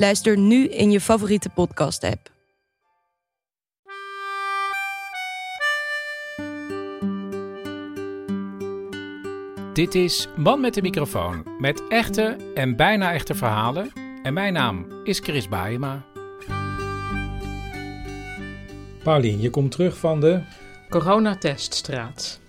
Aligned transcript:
Luister 0.00 0.38
nu 0.38 0.68
in 0.68 0.90
je 0.90 1.00
favoriete 1.00 1.48
podcast-app. 1.48 2.30
Dit 9.72 9.94
is 9.94 10.28
Man 10.36 10.60
met 10.60 10.74
de 10.74 10.82
microfoon 10.82 11.44
met 11.58 11.88
echte 11.88 12.36
en 12.54 12.76
bijna 12.76 13.12
echte 13.12 13.34
verhalen. 13.34 13.92
En 14.22 14.32
mijn 14.32 14.52
naam 14.52 14.86
is 15.04 15.18
Chris 15.18 15.48
Baayema. 15.48 16.04
Paulien, 19.02 19.40
je 19.40 19.50
komt 19.50 19.70
terug 19.70 19.96
van 19.96 20.20
de. 20.20 20.42
Coronateststraat. 20.88 22.40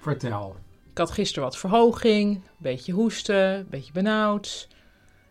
Vertel. 0.00 0.56
Ik 0.90 0.98
had 0.98 1.10
gisteren 1.10 1.44
wat 1.44 1.58
verhoging, 1.58 2.34
een 2.34 2.42
beetje 2.58 2.92
hoesten, 2.92 3.54
een 3.54 3.66
beetje 3.68 3.92
benauwd. 3.92 4.68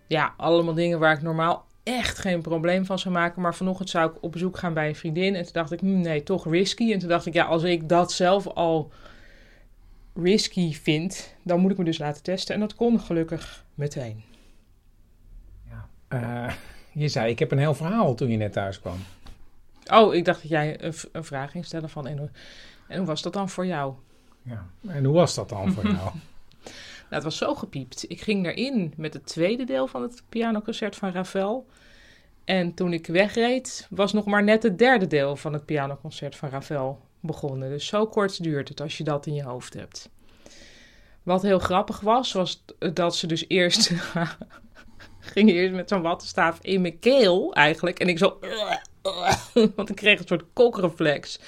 Ja, 0.08 0.34
allemaal 0.38 0.74
dingen 0.74 1.00
waar 1.00 1.14
ik 1.14 1.22
normaal 1.22 1.66
echt 1.84 2.18
geen 2.18 2.42
probleem 2.42 2.86
van 2.86 3.00
zou 3.00 3.14
maken. 3.14 3.42
Maar 3.42 3.56
vanochtend 3.56 3.90
zou 3.90 4.12
ik 4.12 4.24
op 4.24 4.32
bezoek 4.32 4.58
gaan 4.58 4.74
bij 4.74 4.88
een 4.88 4.96
vriendin. 4.96 5.36
En 5.36 5.44
toen 5.44 5.54
dacht 5.54 5.72
ik, 5.72 5.80
hm, 5.80 6.00
nee, 6.00 6.24
toch 6.24 6.46
risky. 6.46 6.94
En 6.94 7.00
toen 7.00 7.10
dacht 7.10 7.26
ik, 7.26 7.34
ja, 7.34 7.46
als 7.46 7.64
ik 7.64 7.90
dat 7.90 8.12
zelf 8.12 8.48
al 8.48 8.92
risky 10.14 10.74
vind, 10.74 11.36
dan 11.44 11.60
moet 11.60 11.72
ik 11.72 11.78
me 11.78 11.84
dus 11.84 11.98
laten 11.98 12.24
testen. 12.24 12.54
En 12.56 12.60
dat 12.60 12.76
kon 12.76 13.00
gelukkig 13.00 13.66
meteen. 13.76 14.24
Eh, 16.08 16.54
je 16.92 17.08
zei, 17.08 17.32
ik 17.32 17.40
heb 17.40 17.52
een 17.52 17.58
heel 17.58 17.74
verhaal 17.74 18.16
toen 18.16 18.30
je 18.30 18.38
net 18.38 18.54
thuis 18.54 18.80
kwam. 18.80 18.98
Oh, 19.92 20.14
ik 20.14 20.26
dacht 20.26 20.42
dat 20.42 20.50
jij 20.50 20.84
een, 20.84 20.94
een 21.12 21.24
vraag 21.24 21.52
ging 21.52 21.66
stellen 21.66 21.90
van... 21.90 22.08
En 22.08 22.18
hoe, 22.18 22.30
en 22.88 22.98
hoe 22.98 23.08
was 23.08 23.22
dat 23.22 23.34
dan 23.34 23.50
voor 23.50 23.66
jou? 23.66 23.94
Ja. 24.42 24.66
En 24.88 25.06
hoe 25.06 25.14
was 25.14 25.36
dat 25.36 25.50
dan 25.50 25.72
voor 25.72 25.88
jou? 25.98 26.12
Nou, 27.10 27.24
het 27.24 27.24
was 27.24 27.38
zo 27.38 27.56
gepiept. 27.56 28.06
Ik 28.08 28.22
ging 28.22 28.46
erin 28.46 28.94
met 28.98 29.14
het 29.14 29.26
tweede 29.26 29.64
deel 29.64 29.88
van 29.88 30.02
het 30.02 30.24
pianoconcert 30.30 30.96
van 30.96 31.12
Ravel. 31.12 31.68
En 32.46 32.74
toen 32.74 32.94
ik 32.94 33.08
wegreed, 33.08 33.88
was 33.90 34.14
nog 34.14 34.26
maar 34.26 34.44
net 34.44 34.64
het 34.64 34.78
derde 34.78 35.08
deel 35.08 35.36
van 35.36 35.54
het 35.54 35.66
pianoconcert 35.66 36.36
van 36.36 36.50
Ravel 36.50 37.02
begonnen. 37.20 37.70
Dus 37.70 37.88
zo 37.88 38.08
kort 38.08 38.44
duurt 38.44 38.70
het 38.70 38.82
als 38.82 38.98
je 38.98 39.04
dat 39.04 39.26
in 39.26 39.34
je 39.34 39.44
hoofd 39.44 39.74
hebt. 39.74 40.10
Wat 41.24 41.42
heel 41.42 41.60
grappig 41.60 42.00
was, 42.00 42.32
was 42.32 42.64
dat 42.94 43.16
ze 43.16 43.28
dus 43.28 43.46
eerst... 43.48 43.92
ging 45.20 45.50
eerst 45.50 45.74
met 45.74 45.90
zo'n 45.90 46.02
wattenstaaf 46.02 46.60
in 46.62 46.82
mijn 46.82 47.00
keel 47.00 47.54
eigenlijk. 47.54 48.00
En 48.00 48.08
ik 48.08 48.18
zo... 48.18 48.40
Want 49.76 49.90
ik 49.90 49.96
kreeg 49.96 50.20
een 50.20 50.28
soort 50.28 50.46
kokreflex. 50.54 51.40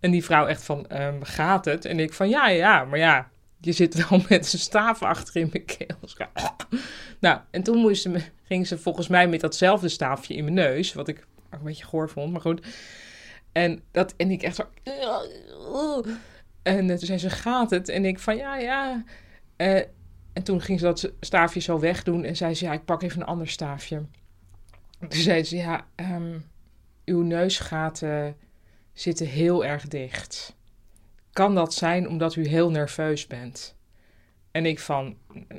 En 0.00 0.10
die 0.10 0.24
vrouw 0.24 0.46
echt 0.46 0.64
van, 0.64 0.88
ehm, 0.88 1.22
gaat 1.22 1.64
het? 1.64 1.84
En 1.84 1.98
ik 1.98 2.12
van, 2.12 2.28
ja, 2.28 2.48
ja, 2.48 2.84
maar 2.84 2.98
ja, 2.98 3.30
je 3.64 3.72
zit 3.72 4.08
wel 4.08 4.20
met 4.28 4.52
een 4.52 4.58
staaf 4.58 5.02
achter 5.02 5.36
in 5.36 5.48
mijn 5.52 5.64
keel. 5.64 5.96
Dus 6.00 6.16
nou, 7.20 7.40
en 7.50 7.62
toen 7.62 7.78
moest 7.78 8.02
ze 8.02 8.20
ging 8.42 8.66
ze 8.66 8.78
volgens 8.78 9.08
mij 9.08 9.28
met 9.28 9.40
datzelfde 9.40 9.88
staafje 9.88 10.34
in 10.34 10.44
mijn 10.44 10.56
neus, 10.56 10.92
wat 10.92 11.08
ik 11.08 11.26
een 11.50 11.58
beetje 11.62 11.84
goor 11.84 12.10
vond, 12.10 12.32
maar 12.32 12.40
goed. 12.40 12.66
En, 13.52 13.82
dat, 13.90 14.14
en 14.16 14.30
ik 14.30 14.42
echt 14.42 14.56
zo... 14.56 14.62
En 16.62 16.90
eh, 16.90 16.96
toen 16.96 17.06
zei 17.06 17.18
ze, 17.18 17.30
gaat 17.30 17.70
het? 17.70 17.88
En 17.88 18.04
ik 18.04 18.18
van, 18.18 18.36
ja, 18.36 18.56
ja. 18.56 19.04
Eh, 19.56 19.76
en 20.32 20.42
toen 20.42 20.60
ging 20.60 20.78
ze 20.78 20.84
dat 20.84 21.12
staafje 21.20 21.60
zo 21.60 21.78
wegdoen 21.78 22.24
en 22.24 22.36
zei 22.36 22.54
ze, 22.54 22.64
ja, 22.64 22.72
ik 22.72 22.84
pak 22.84 23.02
even 23.02 23.20
een 23.20 23.26
ander 23.26 23.48
staafje. 23.48 24.02
Toen 24.98 25.20
zei 25.20 25.44
ze, 25.44 25.56
ja, 25.56 25.86
ehm, 25.94 26.38
uw 27.04 27.22
neusgaten 27.22 28.36
zitten 28.92 29.26
heel 29.26 29.64
erg 29.64 29.88
dicht. 29.88 30.53
Kan 31.34 31.54
dat 31.54 31.74
zijn 31.74 32.08
omdat 32.08 32.36
u 32.36 32.48
heel 32.48 32.70
nerveus 32.70 33.26
bent? 33.26 33.76
En 34.50 34.66
ik 34.66 34.80
van, 34.80 35.16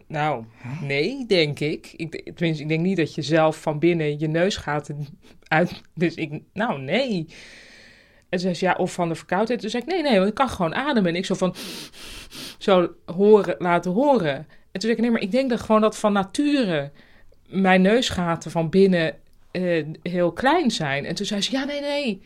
nou, 0.07 0.45
nee, 0.81 1.25
denk 1.25 1.59
ik. 1.59 1.93
ik. 1.95 2.11
Tenminste, 2.35 2.63
ik 2.63 2.69
denk 2.69 2.81
niet 2.81 2.97
dat 2.97 3.15
je 3.15 3.21
zelf 3.21 3.61
van 3.61 3.79
binnen 3.79 4.19
je 4.19 4.27
neusgaten 4.27 5.07
uit... 5.47 5.81
Dus 5.93 6.15
ik, 6.15 6.41
nou, 6.53 6.79
nee. 6.79 7.27
En 8.29 8.39
ze 8.39 8.53
zei, 8.53 8.71
ja, 8.71 8.77
of 8.77 8.93
van 8.93 9.09
de 9.09 9.15
verkoudheid. 9.15 9.59
Toen 9.59 9.69
zei 9.69 9.83
ik, 9.83 9.89
nee, 9.89 10.01
nee, 10.01 10.17
want 10.17 10.29
ik 10.29 10.35
kan 10.35 10.49
gewoon 10.49 10.75
ademen. 10.75 11.09
En 11.09 11.15
ik 11.15 11.25
zo 11.25 11.35
van, 11.35 11.55
zo 12.57 12.93
horen, 13.05 13.55
laten 13.59 13.91
horen. 13.91 14.35
En 14.35 14.47
toen 14.71 14.81
zei 14.81 14.93
ik, 14.93 14.99
nee, 14.99 15.11
maar 15.11 15.21
ik 15.21 15.31
denk 15.31 15.49
dat 15.49 15.61
gewoon 15.61 15.81
dat 15.81 15.97
van 15.97 16.13
nature 16.13 16.91
mijn 17.47 17.81
neusgaten 17.81 18.51
van 18.51 18.69
binnen 18.69 19.15
eh, 19.51 19.85
heel 20.01 20.31
klein 20.31 20.71
zijn. 20.71 21.05
En 21.05 21.15
toen 21.15 21.25
zei 21.25 21.41
ze, 21.41 21.51
ja, 21.51 21.63
nee, 21.63 21.81
nee. 21.81 22.21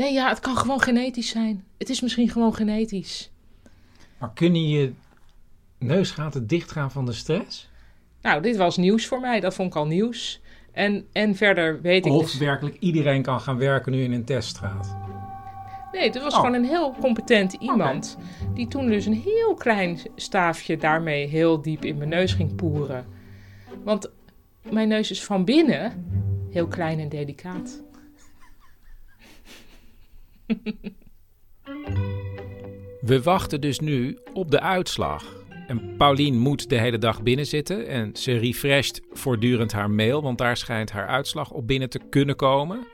Nee, 0.00 0.12
ja, 0.12 0.28
het 0.28 0.40
kan 0.40 0.56
gewoon 0.56 0.80
genetisch 0.80 1.28
zijn. 1.28 1.64
Het 1.78 1.88
is 1.88 2.00
misschien 2.00 2.28
gewoon 2.28 2.54
genetisch. 2.54 3.30
Maar 4.18 4.32
kunnen 4.34 4.68
je 4.68 4.92
neusgaten 5.78 6.46
dichtgaan 6.46 6.90
van 6.90 7.06
de 7.06 7.12
stress? 7.12 7.70
Nou, 8.22 8.42
dit 8.42 8.56
was 8.56 8.76
nieuws 8.76 9.06
voor 9.06 9.20
mij. 9.20 9.40
Dat 9.40 9.54
vond 9.54 9.68
ik 9.68 9.76
al 9.76 9.86
nieuws. 9.86 10.40
En, 10.72 11.06
en 11.12 11.34
verder 11.36 11.80
weet 11.80 12.06
ik 12.06 12.12
Of 12.12 12.22
dus... 12.22 12.38
werkelijk 12.38 12.76
iedereen 12.78 13.22
kan 13.22 13.40
gaan 13.40 13.58
werken 13.58 13.92
nu 13.92 14.02
in 14.02 14.12
een 14.12 14.24
teststraat? 14.24 14.96
Nee, 15.92 16.02
het 16.04 16.22
was 16.22 16.34
Oh. 16.34 16.40
gewoon 16.40 16.54
een 16.54 16.64
heel 16.64 16.94
competent 17.00 17.52
iemand. 17.52 18.18
Die 18.54 18.68
toen 18.68 18.86
dus 18.86 19.06
een 19.06 19.22
heel 19.24 19.54
klein 19.54 19.98
staafje 20.16 20.76
daarmee 20.76 21.26
heel 21.26 21.62
diep 21.62 21.84
in 21.84 21.96
mijn 21.96 22.08
neus 22.10 22.32
ging 22.32 22.54
poeren. 22.54 23.06
Want 23.84 24.10
mijn 24.70 24.88
neus 24.88 25.10
is 25.10 25.24
van 25.24 25.44
binnen 25.44 26.04
heel 26.50 26.66
klein 26.66 26.98
en 26.98 27.08
delicaat. 27.08 27.82
We 33.00 33.22
wachten 33.22 33.60
dus 33.60 33.80
nu 33.80 34.18
op 34.32 34.50
de 34.50 34.60
uitslag. 34.60 35.38
En 35.66 35.96
Paulien 35.96 36.38
moet 36.38 36.68
de 36.68 36.78
hele 36.78 36.98
dag 36.98 37.22
binnen 37.22 37.46
zitten 37.46 37.86
en 37.86 38.16
ze 38.16 38.36
refresht 38.36 39.00
voortdurend 39.12 39.72
haar 39.72 39.90
mail, 39.90 40.22
want 40.22 40.38
daar 40.38 40.56
schijnt 40.56 40.90
haar 40.90 41.06
uitslag 41.06 41.50
op 41.50 41.66
binnen 41.66 41.90
te 41.90 42.00
kunnen 42.10 42.36
komen. 42.36 42.86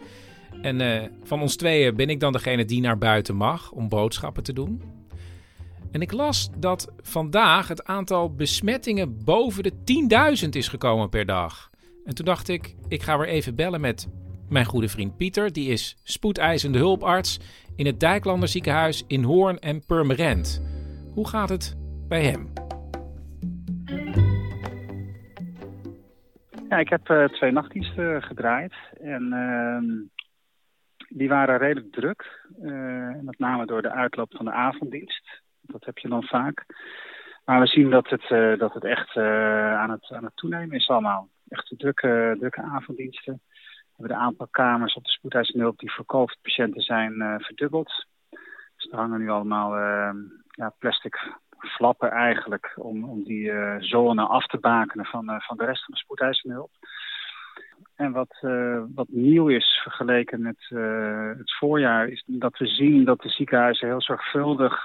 En 0.63 0.81
eh, 0.81 1.09
van 1.23 1.41
ons 1.41 1.57
tweeën 1.57 1.97
ben 1.97 2.11
ik 2.11 2.21
dan 2.21 2.33
degene 2.33 2.65
die 2.65 2.81
naar 2.81 2.99
buiten 2.99 3.37
mag 3.37 3.71
om 3.73 3.89
boodschappen 3.89 4.43
te 4.43 4.53
doen. 4.53 4.83
En 5.91 6.01
ik 6.01 6.13
las 6.13 6.51
dat 6.59 6.93
vandaag 7.03 7.69
het 7.69 7.85
aantal 7.85 8.35
besmettingen 8.35 9.25
boven 9.25 9.63
de 9.63 9.73
10.000 10.45 10.49
is 10.49 10.69
gekomen 10.69 11.09
per 11.09 11.27
dag. 11.27 11.71
En 12.05 12.15
toen 12.15 12.25
dacht 12.25 12.49
ik, 12.49 12.75
ik 12.89 13.03
ga 13.03 13.19
weer 13.19 13.29
even 13.29 13.55
bellen 13.55 13.81
met 13.81 14.09
mijn 14.49 14.65
goede 14.65 14.89
vriend 14.89 15.17
Pieter. 15.17 15.53
Die 15.53 15.71
is 15.71 16.01
spoedeisende 16.03 16.79
hulparts 16.79 17.41
in 17.77 17.87
het 17.87 18.01
Dijklander 18.01 18.49
ziekenhuis 18.49 19.05
in 19.07 19.23
Hoorn 19.23 19.59
en 19.59 19.85
Purmerend. 19.87 20.63
Hoe 21.15 21.29
gaat 21.29 21.49
het 21.49 21.77
bij 22.09 22.23
hem? 22.23 22.53
Ja, 26.69 26.77
ik 26.79 26.89
heb 26.89 27.09
eh, 27.09 27.25
twee 27.25 27.53
nachtdiensten 27.53 28.23
gedraaid 28.23 28.73
en 29.01 29.33
ehm, 29.33 29.85
die 31.09 31.29
waren 31.29 31.59
redelijk 31.59 31.93
druk. 31.93 32.45
eh, 32.63 33.15
met 33.21 33.39
name 33.39 33.67
door 33.67 33.83
de 33.83 33.91
uitloop 33.91 34.35
van 34.37 34.45
de 34.45 34.53
avonddienst. 34.53 35.43
Dat 35.61 35.85
heb 35.85 35.99
je 35.99 36.09
dan 36.09 36.23
vaak. 36.23 36.65
Maar 37.47 37.61
we 37.61 37.67
zien 37.67 37.91
dat 37.91 38.09
het, 38.09 38.31
eh, 38.31 38.59
dat 38.59 38.75
het 38.75 38.85
echt 38.85 39.17
eh, 39.17 39.79
aan, 39.79 39.91
het, 39.91 40.11
aan 40.11 40.25
het 40.25 40.37
toenemen 40.37 40.77
is 40.77 40.89
allemaal. 40.89 41.29
Echt 41.49 41.75
drukke, 41.77 42.37
drukke 42.39 42.63
avonddiensten. 42.63 43.41
Hebben 43.97 44.17
de 44.17 44.23
aantal 44.23 44.49
kamers 44.51 44.95
op 44.95 45.05
de 45.05 45.11
spoedeisende 45.11 45.63
hulp 45.63 45.79
die 45.79 45.93
voor 45.93 46.05
COVID-patiënten 46.05 46.81
zijn 46.81 47.21
eh, 47.21 47.35
verdubbeld. 47.39 48.07
Dus 48.77 48.91
er 48.91 48.99
hangen 48.99 49.19
nu 49.19 49.31
allemaal 49.31 49.77
ehm, 49.77 50.17
ja, 50.49 50.75
plastic 50.79 51.35
flappen 51.59 52.11
eigenlijk 52.11 52.73
om, 52.75 53.05
om 53.05 53.25
die 53.25 53.51
eh, 53.51 53.77
zone 53.79 54.23
af 54.23 54.47
te 54.47 54.59
bakenen 54.59 55.07
van, 55.07 55.29
eh, 55.29 55.41
van 55.41 55.57
de 55.57 55.65
rest 55.65 55.85
van 55.85 55.95
de 55.95 56.01
spoedeisende 56.01 56.55
hulp. 56.55 56.71
En 57.95 58.13
wat, 58.13 58.37
wat 58.95 59.09
nieuw 59.09 59.49
is 59.49 59.81
vergeleken 59.83 60.43
met 60.43 60.67
het 61.39 61.55
voorjaar, 61.55 62.09
is 62.09 62.25
dat 62.27 62.59
we 62.59 62.67
zien 62.67 63.05
dat 63.05 63.21
de 63.21 63.29
ziekenhuizen 63.29 63.89
heel 63.89 64.03
zorgvuldig 64.03 64.85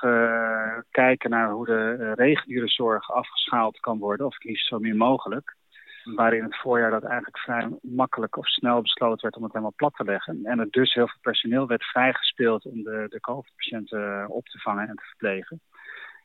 kijken 0.91 1.29
naar 1.29 1.51
hoe 1.51 1.65
de 1.65 2.13
reguliere 2.13 2.99
afgeschaald 2.99 3.79
kan 3.79 3.97
worden, 3.97 4.25
of 4.25 4.33
het 4.33 4.43
liefst 4.43 4.67
zo 4.67 4.79
min 4.79 4.97
mogelijk. 4.97 5.55
Waar 6.03 6.33
in 6.33 6.43
het 6.43 6.57
voorjaar 6.57 6.91
dat 6.91 7.03
eigenlijk 7.03 7.37
vrij 7.37 7.69
makkelijk 7.81 8.37
of 8.37 8.47
snel 8.47 8.81
besloten 8.81 9.21
werd 9.21 9.35
om 9.35 9.43
het 9.43 9.51
helemaal 9.51 9.73
plat 9.75 9.93
te 9.95 10.03
leggen. 10.03 10.39
En 10.43 10.59
er 10.59 10.67
dus 10.69 10.93
heel 10.93 11.07
veel 11.07 11.19
personeel 11.21 11.67
werd 11.67 11.83
vrijgespeeld 11.83 12.65
om 12.65 12.83
de, 12.83 13.05
de 13.09 13.19
COVID-patiënten 13.19 14.29
op 14.29 14.45
te 14.47 14.59
vangen 14.59 14.87
en 14.87 14.95
te 14.95 15.03
verplegen 15.03 15.61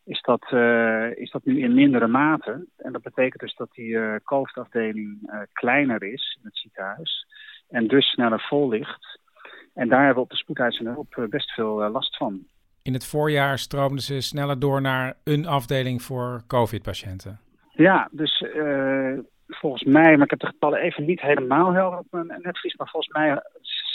is 0.06 0.22
dat, 0.22 0.50
uh, 0.50 1.16
is 1.16 1.30
dat 1.30 1.44
nu 1.44 1.60
in 1.60 1.74
mindere 1.74 2.06
mate. 2.06 2.66
En 2.76 2.92
dat 2.92 3.02
betekent 3.02 3.40
dus 3.40 3.54
dat 3.54 3.68
die 3.72 3.88
uh, 3.88 4.14
COVID-afdeling 4.24 5.18
uh, 5.22 5.40
kleiner 5.52 6.02
is 6.02 6.36
in 6.40 6.44
het 6.44 6.58
ziekenhuis 6.58 7.26
en 7.68 7.86
dus 7.86 8.06
sneller 8.06 8.40
vol 8.40 8.68
ligt. 8.68 9.20
En 9.74 9.88
daar 9.88 9.98
hebben 9.98 10.16
we 10.16 10.22
op 10.22 10.30
de 10.30 10.36
spoedeisende 10.36 10.90
hulp 10.90 11.26
best 11.30 11.50
veel 11.50 11.90
last 11.90 12.16
van. 12.16 12.46
In 12.82 12.92
het 12.92 13.06
voorjaar 13.06 13.58
stroomden 13.58 14.02
ze 14.02 14.20
sneller 14.20 14.58
door 14.58 14.80
naar 14.80 15.16
een 15.24 15.46
afdeling 15.46 16.02
voor 16.02 16.42
COVID-patiënten. 16.46 17.40
Ja, 17.70 18.08
dus 18.12 18.44
volgens 19.46 19.84
mij, 19.84 20.16
maar 20.16 20.24
ik 20.24 20.30
heb 20.30 20.38
de 20.38 20.46
getallen 20.46 20.80
even 20.80 21.04
niet 21.04 21.20
helemaal 21.20 21.72
helder 21.72 21.98
op 21.98 22.06
mijn 22.10 22.40
netvlies, 22.42 22.76
maar 22.76 22.88
volgens 22.88 23.12
mij 23.12 23.42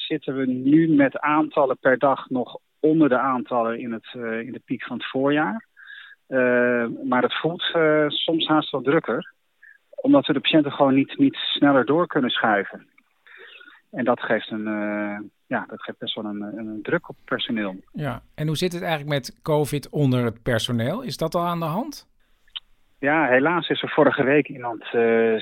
zitten 0.08 0.36
we 0.36 0.46
nu 0.46 0.96
met 0.96 1.20
aantallen 1.20 1.78
per 1.78 1.98
dag 1.98 2.30
nog 2.30 2.58
onder 2.80 3.10
de 3.10 3.18
aantallen 3.18 3.80
in, 3.80 3.92
het, 3.92 4.08
in 4.46 4.52
de 4.52 4.62
piek 4.66 4.84
van 4.84 4.98
het 4.98 5.10
voorjaar. 5.10 5.70
Uh, 6.28 6.86
maar 7.04 7.22
het 7.22 7.40
voelt 7.40 7.72
uh, 7.76 8.06
soms 8.08 8.48
haast 8.48 8.72
wel 8.72 8.82
drukker. 8.82 9.34
Omdat 9.90 10.26
we 10.26 10.34
de 10.34 10.40
patiënten 10.40 10.72
gewoon 10.72 10.94
niet, 10.94 11.18
niet 11.18 11.36
sneller 11.36 11.86
door 11.86 12.08
kunnen 12.08 12.30
schuiven. 12.30 12.88
En 13.90 14.06
dat 14.06 14.20
geeft, 14.20 14.52
een, 14.52 14.64
ja, 15.48 15.66
dat 15.68 15.82
geeft 15.82 15.98
best 15.98 16.16
wel 16.16 16.26
een, 16.26 16.42
een, 16.42 16.80
druk 16.82 17.10
op 17.10 17.16
personeel. 17.26 17.76
Ja, 17.92 18.22
en 18.36 18.48
hoe 18.48 18.58
zit 18.58 18.74
het 18.74 18.82
eigenlijk 18.82 19.12
met 19.12 19.42
COVID 19.42 19.90
onder 19.90 20.24
het 20.24 20.44
personeel? 20.44 21.02
Is 21.02 21.18
dat 21.18 21.36
al 21.36 21.46
aan 21.46 21.60
de 21.60 21.66
hand? 21.66 22.11
Ja, 23.02 23.28
helaas 23.28 23.70
is 23.70 23.82
er 23.82 23.90
vorige 23.90 24.24
week 24.24 24.48
iemand 24.48 24.86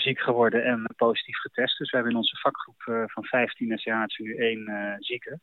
ziek 0.01 0.19
geworden 0.19 0.63
en 0.63 0.93
positief 0.95 1.37
getest. 1.37 1.77
Dus 1.77 1.89
we 1.89 1.95
hebben 1.95 2.13
in 2.13 2.19
onze 2.19 2.37
vakgroep 2.37 3.09
van 3.11 3.23
15 3.23 3.77
SCH's 3.77 4.17
nu 4.17 4.35
één 4.35 4.95
zieke. 4.99 5.39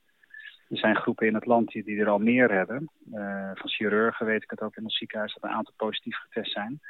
Er 0.68 0.78
zijn 0.78 0.96
groepen 0.96 1.26
in 1.26 1.34
het 1.34 1.46
land 1.46 1.70
die, 1.70 2.00
er 2.00 2.08
al 2.08 2.18
meer 2.18 2.52
hebben. 2.52 2.90
Uh, 3.12 3.50
van 3.54 3.68
chirurgen 3.68 4.26
weet 4.26 4.42
ik 4.42 4.50
het 4.50 4.60
ook 4.60 4.76
in 4.76 4.84
ons 4.84 4.96
ziekenhuis 4.96 5.34
dat 5.34 5.42
een 5.42 5.56
aantal 5.56 5.74
positief 5.76 6.16
getest 6.16 6.52
zijn. 6.52 6.80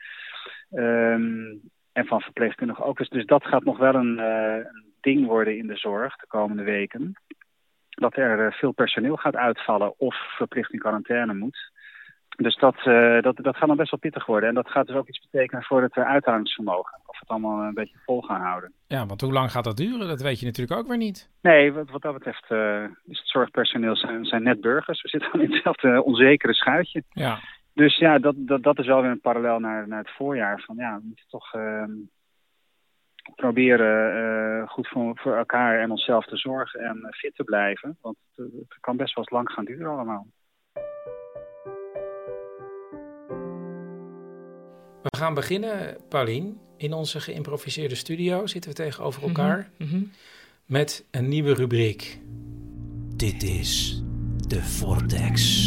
Um, 0.73 1.61
en 1.93 2.07
van 2.07 2.21
verpleegkundigen 2.21 2.85
ook. 2.85 2.99
Dus, 2.99 3.09
dus 3.09 3.27
dat 3.27 3.47
gaat 3.47 3.65
nog 3.65 3.79
wel 3.79 3.95
een, 3.95 4.19
uh, 4.19 4.57
een, 4.57 4.95
ding 5.01 5.27
worden 5.27 5.59
in 5.59 5.67
de 5.67 5.77
zorg 5.77 6.17
de 6.17 6.27
komende 6.27 6.63
weken. 6.63 7.13
Dat 7.89 8.17
er 8.17 8.47
uh, 8.47 8.53
veel 8.53 8.73
personeel 8.73 9.17
gaat 9.17 9.37
uitvallen 9.37 9.99
of 9.99 10.17
verplicht 10.37 10.73
in 10.73 10.79
quarantaine 10.79 11.35
moet. 11.35 11.73
Dus 12.37 12.57
dat, 12.57 12.77
uh, 12.85 13.23
dat, 13.23 13.37
dat 13.37 13.57
gaat 13.57 13.69
dan 13.69 13.77
best 13.77 13.91
wel 13.91 14.01
pittig 14.01 14.27
worden. 14.27 14.49
En 14.49 14.55
dat 14.55 14.71
gaat 14.71 14.87
dus 14.87 14.97
ook 14.97 15.09
iets 15.09 15.29
betekenen 15.31 15.65
voor 15.65 15.83
het 15.83 15.95
uithoudingsvermogen. 15.95 16.99
Of 17.07 17.13
we 17.13 17.17
het 17.19 17.29
allemaal 17.29 17.63
een 17.63 17.75
beetje 17.75 17.99
vol 18.05 18.23
gaan 18.23 18.41
houden. 18.41 18.73
Ja, 18.87 19.07
want 19.07 19.21
hoe 19.21 19.33
lang 19.33 19.51
gaat 19.51 19.65
dat 19.65 19.77
duren? 19.77 20.09
Dat 20.09 20.23
weet 20.23 20.41
je 20.41 20.47
natuurlijk 20.47 20.81
ook 20.81 20.87
weer 20.87 20.97
niet. 20.97 21.31
Nee, 21.43 21.73
wat, 21.73 21.91
wat 21.91 22.03
dat 22.03 22.13
betreft 22.13 22.51
uh, 22.51 22.83
is 22.83 23.19
het 23.19 23.29
zorgpersoneel 23.29 23.97
zijn, 23.97 24.25
zijn 24.25 24.43
net 24.43 24.61
burgers. 24.61 25.03
We 25.03 25.09
zitten 25.09 25.41
in 25.41 25.53
hetzelfde 25.53 26.03
onzekere 26.05 26.55
schuitje. 26.55 27.03
Ja. 27.11 27.39
Dus 27.75 27.97
ja, 27.97 28.19
dat, 28.19 28.35
dat, 28.39 28.63
dat 28.63 28.79
is 28.79 28.87
wel 28.87 29.03
weer 29.03 29.11
een 29.11 29.21
parallel 29.21 29.59
naar, 29.59 29.89
naar 29.89 29.99
het 29.99 30.15
voorjaar. 30.17 30.63
Van 30.67 30.77
ja, 30.77 30.97
we 30.97 31.03
moeten 31.05 31.27
toch 31.29 31.55
uh, 31.55 31.85
proberen 33.35 34.69
goed 34.69 34.89
voor, 34.89 35.19
voor 35.19 35.37
elkaar 35.37 35.81
en 35.81 35.91
onszelf 35.91 36.27
te 36.27 36.37
zorgen 36.37 36.81
en 36.81 37.07
fit 37.11 37.35
te 37.35 37.45
blijven. 37.45 37.99
Want 38.01 38.17
het, 38.35 38.53
het 38.53 38.77
kan 38.81 38.97
best 38.97 39.15
wel 39.15 39.25
eens 39.25 39.35
lang 39.35 39.51
gaan 39.51 39.65
duren 39.65 39.91
allemaal. 39.91 40.27
We 45.07 45.17
gaan 45.17 45.35
beginnen, 45.35 45.97
Paulien. 46.09 46.61
In 46.77 46.93
onze 46.93 47.21
geïmproviseerde 47.21 47.95
studio 47.95 48.47
zitten 48.47 48.71
we 48.71 48.77
tegenover 48.77 49.21
mhm, 49.21 49.29
elkaar 49.29 49.71
mm 49.77 49.89
-hmm. 49.89 50.11
met 50.65 51.05
een 51.11 51.29
nieuwe 51.29 51.55
rubriek. 51.55 52.19
Dit 53.15 53.43
is 53.43 54.03
de 54.47 54.63
Vortex. 54.63 55.65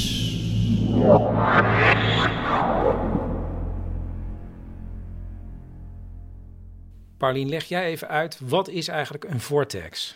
Paulien, 7.18 7.50
leg 7.50 7.65
jij 7.65 7.85
even 7.85 8.07
uit, 8.07 8.39
wat 8.44 8.68
is 8.68 8.88
eigenlijk 8.88 9.24
een 9.24 9.39
vortex? 9.39 10.15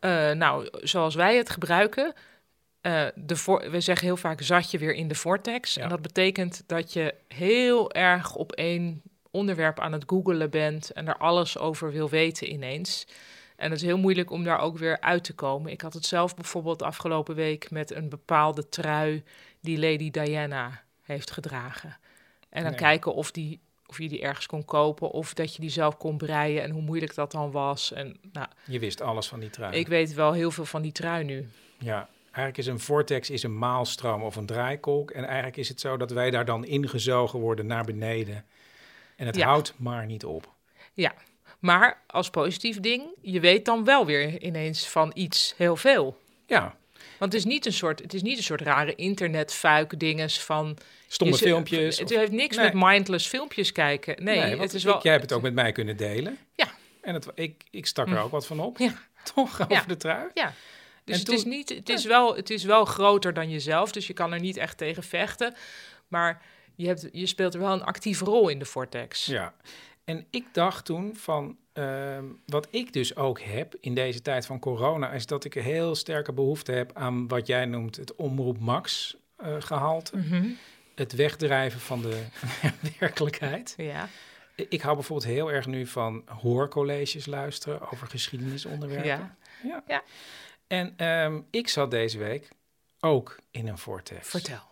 Uh, 0.00 0.30
nou, 0.30 0.68
zoals 0.72 1.14
wij 1.14 1.36
het 1.36 1.50
gebruiken, 1.50 2.14
uh, 2.86 3.06
de 3.14 3.60
we 3.70 3.80
zeggen 3.80 4.06
heel 4.06 4.16
vaak 4.16 4.42
zat 4.42 4.70
je 4.70 4.78
weer 4.78 4.94
in 4.94 5.08
de 5.08 5.14
vortex. 5.14 5.76
En 5.76 5.88
dat 5.88 6.02
betekent 6.02 6.62
dat 6.66 6.92
je 6.92 7.14
heel 7.28 7.92
erg 7.92 8.34
op 8.34 8.52
één 8.52 9.02
onderwerp 9.30 9.80
aan 9.80 9.92
het 9.92 10.04
googelen 10.06 10.50
bent 10.50 10.92
en 10.92 11.08
er 11.08 11.16
alles 11.16 11.58
over 11.58 11.92
wil 11.92 12.08
weten 12.08 12.52
ineens. 12.52 13.06
En 13.56 13.70
het 13.70 13.80
is 13.80 13.86
heel 13.86 13.98
moeilijk 13.98 14.30
om 14.30 14.44
daar 14.44 14.58
ook 14.58 14.78
weer 14.78 15.00
uit 15.00 15.24
te 15.24 15.34
komen. 15.34 15.72
Ik 15.72 15.80
had 15.80 15.92
het 15.92 16.06
zelf 16.06 16.34
bijvoorbeeld 16.34 16.82
afgelopen 16.82 17.34
week 17.34 17.70
met 17.70 17.90
een 17.90 18.08
bepaalde 18.08 18.68
trui 18.68 19.24
die 19.60 19.78
Lady 19.78 20.10
Diana 20.10 20.82
heeft 21.02 21.30
gedragen. 21.30 21.96
En 22.48 22.62
dan 22.62 22.74
kijken 22.74 23.14
of, 23.14 23.30
die, 23.30 23.60
of 23.86 23.98
je 23.98 24.08
die 24.08 24.20
ergens 24.20 24.46
kon 24.46 24.64
kopen 24.64 25.10
of 25.10 25.34
dat 25.34 25.54
je 25.54 25.60
die 25.60 25.70
zelf 25.70 25.96
kon 25.96 26.16
breien 26.16 26.62
en 26.62 26.70
hoe 26.70 26.82
moeilijk 26.82 27.14
dat 27.14 27.30
dan 27.30 27.50
was. 27.50 27.92
En, 27.92 28.16
nou, 28.32 28.46
je 28.64 28.78
wist 28.78 29.00
alles 29.00 29.26
van 29.26 29.40
die 29.40 29.50
trui. 29.50 29.76
Ik 29.76 29.88
weet 29.88 30.14
wel 30.14 30.32
heel 30.32 30.50
veel 30.50 30.64
van 30.64 30.82
die 30.82 30.92
trui 30.92 31.24
nu. 31.24 31.48
Ja, 31.78 32.08
Eigenlijk 32.36 32.58
is 32.58 32.66
een 32.66 32.80
vortex 32.80 33.30
is 33.30 33.42
een 33.42 33.58
maalstroom 33.58 34.22
of 34.22 34.36
een 34.36 34.46
draaikolk. 34.46 35.10
En 35.10 35.24
eigenlijk 35.24 35.56
is 35.56 35.68
het 35.68 35.80
zo 35.80 35.96
dat 35.96 36.10
wij 36.10 36.30
daar 36.30 36.44
dan 36.44 36.64
ingezogen 36.64 37.38
worden 37.38 37.66
naar 37.66 37.84
beneden. 37.84 38.44
En 39.16 39.26
het 39.26 39.42
houdt 39.42 39.74
maar 39.76 40.06
niet 40.06 40.24
op. 40.24 40.52
Ja, 40.94 41.14
maar 41.58 42.02
als 42.06 42.30
positief 42.30 42.80
ding, 42.80 43.02
je 43.20 43.40
weet 43.40 43.64
dan 43.64 43.84
wel 43.84 44.06
weer 44.06 44.42
ineens 44.42 44.88
van 44.88 45.10
iets 45.14 45.54
heel 45.56 45.76
veel. 45.76 46.20
Ja. 46.46 46.76
Want 47.18 47.32
het 47.32 47.34
is 47.34 47.44
niet 47.44 47.66
een 47.66 47.72
soort, 47.72 48.00
het 48.00 48.14
is 48.14 48.22
niet 48.22 48.36
een 48.36 48.42
soort 48.42 48.60
rare 48.60 48.94
internetfuik 48.94 49.98
dinges 49.98 50.40
van... 50.40 50.76
Stomme 51.08 51.36
filmpjes. 51.36 51.98
Het, 51.98 52.10
heeft 52.10 52.32
niks 52.32 52.56
met 52.56 52.72
mindless 52.74 53.26
filmpjes 53.26 53.72
kijken. 53.72 54.24
Nee, 54.24 54.38
het 54.38 54.74
is 54.74 54.84
wel... 54.84 55.02
jij 55.02 55.12
hebt 55.12 55.24
het 55.24 55.32
ook 55.32 55.42
met 55.42 55.54
mij 55.54 55.72
kunnen 55.72 55.96
delen. 55.96 56.38
Ja. 56.54 56.68
En 57.00 57.14
het, 57.14 57.26
ik, 57.34 57.64
ik 57.70 57.86
stak 57.86 58.06
er 58.06 58.16
hm. 58.16 58.22
ook 58.22 58.30
wat 58.30 58.46
van 58.46 58.60
op. 58.60 58.78
Ja. 58.78 58.94
Toch, 59.34 59.70
over 59.70 59.88
de 59.88 59.96
trui. 59.96 60.30
Ja. 60.34 60.52
Dus 61.06 61.18
het, 61.18 61.28
is 61.28 61.44
niet, 61.44 61.68
het, 61.68 61.88
is 61.88 62.04
wel, 62.04 62.36
het 62.36 62.50
is 62.50 62.64
wel 62.64 62.84
groter 62.84 63.34
dan 63.34 63.50
jezelf, 63.50 63.92
dus 63.92 64.06
je 64.06 64.12
kan 64.12 64.32
er 64.32 64.40
niet 64.40 64.56
echt 64.56 64.78
tegen 64.78 65.02
vechten. 65.02 65.54
Maar 66.08 66.42
je, 66.74 66.86
hebt, 66.86 67.08
je 67.12 67.26
speelt 67.26 67.54
er 67.54 67.60
wel 67.60 67.72
een 67.72 67.84
actieve 67.84 68.24
rol 68.24 68.48
in 68.48 68.58
de 68.58 68.64
vortex. 68.64 69.26
Ja, 69.26 69.54
en 70.04 70.26
ik 70.30 70.46
dacht 70.52 70.84
toen 70.84 71.16
van, 71.16 71.56
uh, 71.74 72.18
wat 72.46 72.68
ik 72.70 72.92
dus 72.92 73.16
ook 73.16 73.40
heb 73.40 73.74
in 73.80 73.94
deze 73.94 74.22
tijd 74.22 74.46
van 74.46 74.58
corona, 74.58 75.10
is 75.10 75.26
dat 75.26 75.44
ik 75.44 75.54
een 75.54 75.62
heel 75.62 75.94
sterke 75.94 76.32
behoefte 76.32 76.72
heb 76.72 76.90
aan 76.94 77.28
wat 77.28 77.46
jij 77.46 77.64
noemt 77.64 77.96
het 77.96 78.14
omroep 78.14 78.58
max 78.58 79.16
uh, 79.42 79.56
gehalte. 79.58 80.16
Mhm. 80.16 80.48
Het 80.94 81.12
wegdrijven 81.12 81.80
van 81.80 82.02
de 82.02 82.22
werkelijkheid. 82.98 83.74
Ja. 83.76 84.08
Ik 84.54 84.80
hou 84.80 84.94
bijvoorbeeld 84.94 85.28
heel 85.28 85.52
erg 85.52 85.66
nu 85.66 85.86
van 85.86 86.22
hoorcolleges 86.26 87.26
luisteren 87.26 87.90
over 87.90 88.06
geschiedenisonderwerpen. 88.06 89.06
Ja. 89.06 89.36
ja. 89.62 89.82
ja. 89.86 90.02
En 90.66 91.06
um, 91.06 91.46
ik 91.50 91.68
zat 91.68 91.90
deze 91.90 92.18
week 92.18 92.48
ook 93.00 93.38
in 93.50 93.68
een 93.68 93.78
vortex. 93.78 94.28
Vertel. 94.28 94.62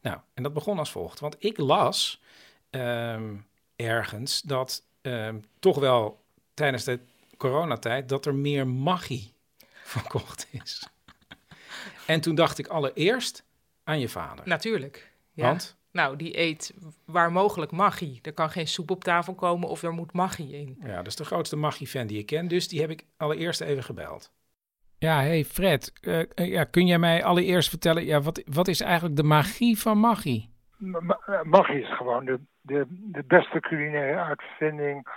Nou, 0.00 0.18
en 0.34 0.42
dat 0.42 0.52
begon 0.52 0.78
als 0.78 0.90
volgt. 0.90 1.20
Want 1.20 1.36
ik 1.38 1.58
las 1.58 2.22
um, 2.70 3.46
ergens 3.76 4.42
dat 4.42 4.82
um, 5.02 5.44
toch 5.58 5.78
wel 5.78 6.24
tijdens 6.54 6.84
de 6.84 7.00
coronatijd... 7.36 8.08
dat 8.08 8.26
er 8.26 8.34
meer 8.34 8.66
magie 8.66 9.32
verkocht 9.94 10.46
is. 10.50 10.88
en 12.06 12.20
toen 12.20 12.34
dacht 12.34 12.58
ik 12.58 12.66
allereerst 12.66 13.42
aan 13.84 14.00
je 14.00 14.08
vader. 14.08 14.48
Natuurlijk. 14.48 15.12
Ja. 15.32 15.44
Want? 15.44 15.76
Nou, 15.90 16.16
die 16.16 16.38
eet 16.38 16.74
waar 17.04 17.32
mogelijk 17.32 17.72
magie. 17.72 18.18
Er 18.22 18.32
kan 18.32 18.50
geen 18.50 18.68
soep 18.68 18.90
op 18.90 19.04
tafel 19.04 19.34
komen 19.34 19.68
of 19.68 19.82
er 19.82 19.92
moet 19.92 20.12
magie 20.12 20.52
in. 20.52 20.76
Ja, 20.82 20.96
dat 20.96 21.06
is 21.06 21.16
de 21.16 21.24
grootste 21.24 21.56
magie-fan 21.56 22.06
die 22.06 22.18
ik 22.18 22.26
ken. 22.26 22.48
Dus 22.48 22.68
die 22.68 22.80
heb 22.80 22.90
ik 22.90 23.04
allereerst 23.16 23.60
even 23.60 23.84
gebeld. 23.84 24.30
Ja, 24.98 25.20
hey 25.20 25.44
Fred, 25.44 25.92
uh, 26.02 26.48
ja, 26.48 26.64
kun 26.64 26.86
jij 26.86 26.98
mij 26.98 27.24
allereerst 27.24 27.68
vertellen, 27.68 28.04
ja, 28.04 28.20
wat, 28.20 28.42
wat 28.46 28.68
is 28.68 28.80
eigenlijk 28.80 29.16
de 29.16 29.22
magie 29.22 29.78
van 29.78 29.98
magie? 29.98 30.50
Eh, 30.78 31.42
magie 31.42 31.80
is 31.80 31.96
gewoon 31.96 32.24
de, 32.24 32.40
de, 32.60 32.86
de 32.88 33.24
beste 33.26 33.60
culinaire 33.60 34.20
uitvinding 34.20 35.08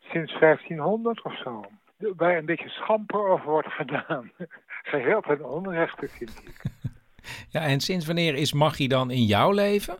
sinds 0.00 0.38
1500 0.38 1.22
of 1.22 1.38
zo. 1.38 1.64
Waar 1.96 2.36
een 2.36 2.46
beetje 2.46 2.68
schamper 2.68 3.28
over 3.28 3.50
wordt 3.50 3.72
gedaan. 3.80 4.32
Geheel 4.82 5.20
ten 5.20 5.50
onrechte, 5.50 6.08
vind 6.08 6.42
ik. 6.44 6.62
ja, 7.54 7.60
en 7.60 7.80
sinds 7.80 8.06
wanneer 8.06 8.34
is 8.34 8.52
magie 8.52 8.88
dan 8.88 9.10
in 9.10 9.24
jouw 9.24 9.50
leven? 9.50 9.98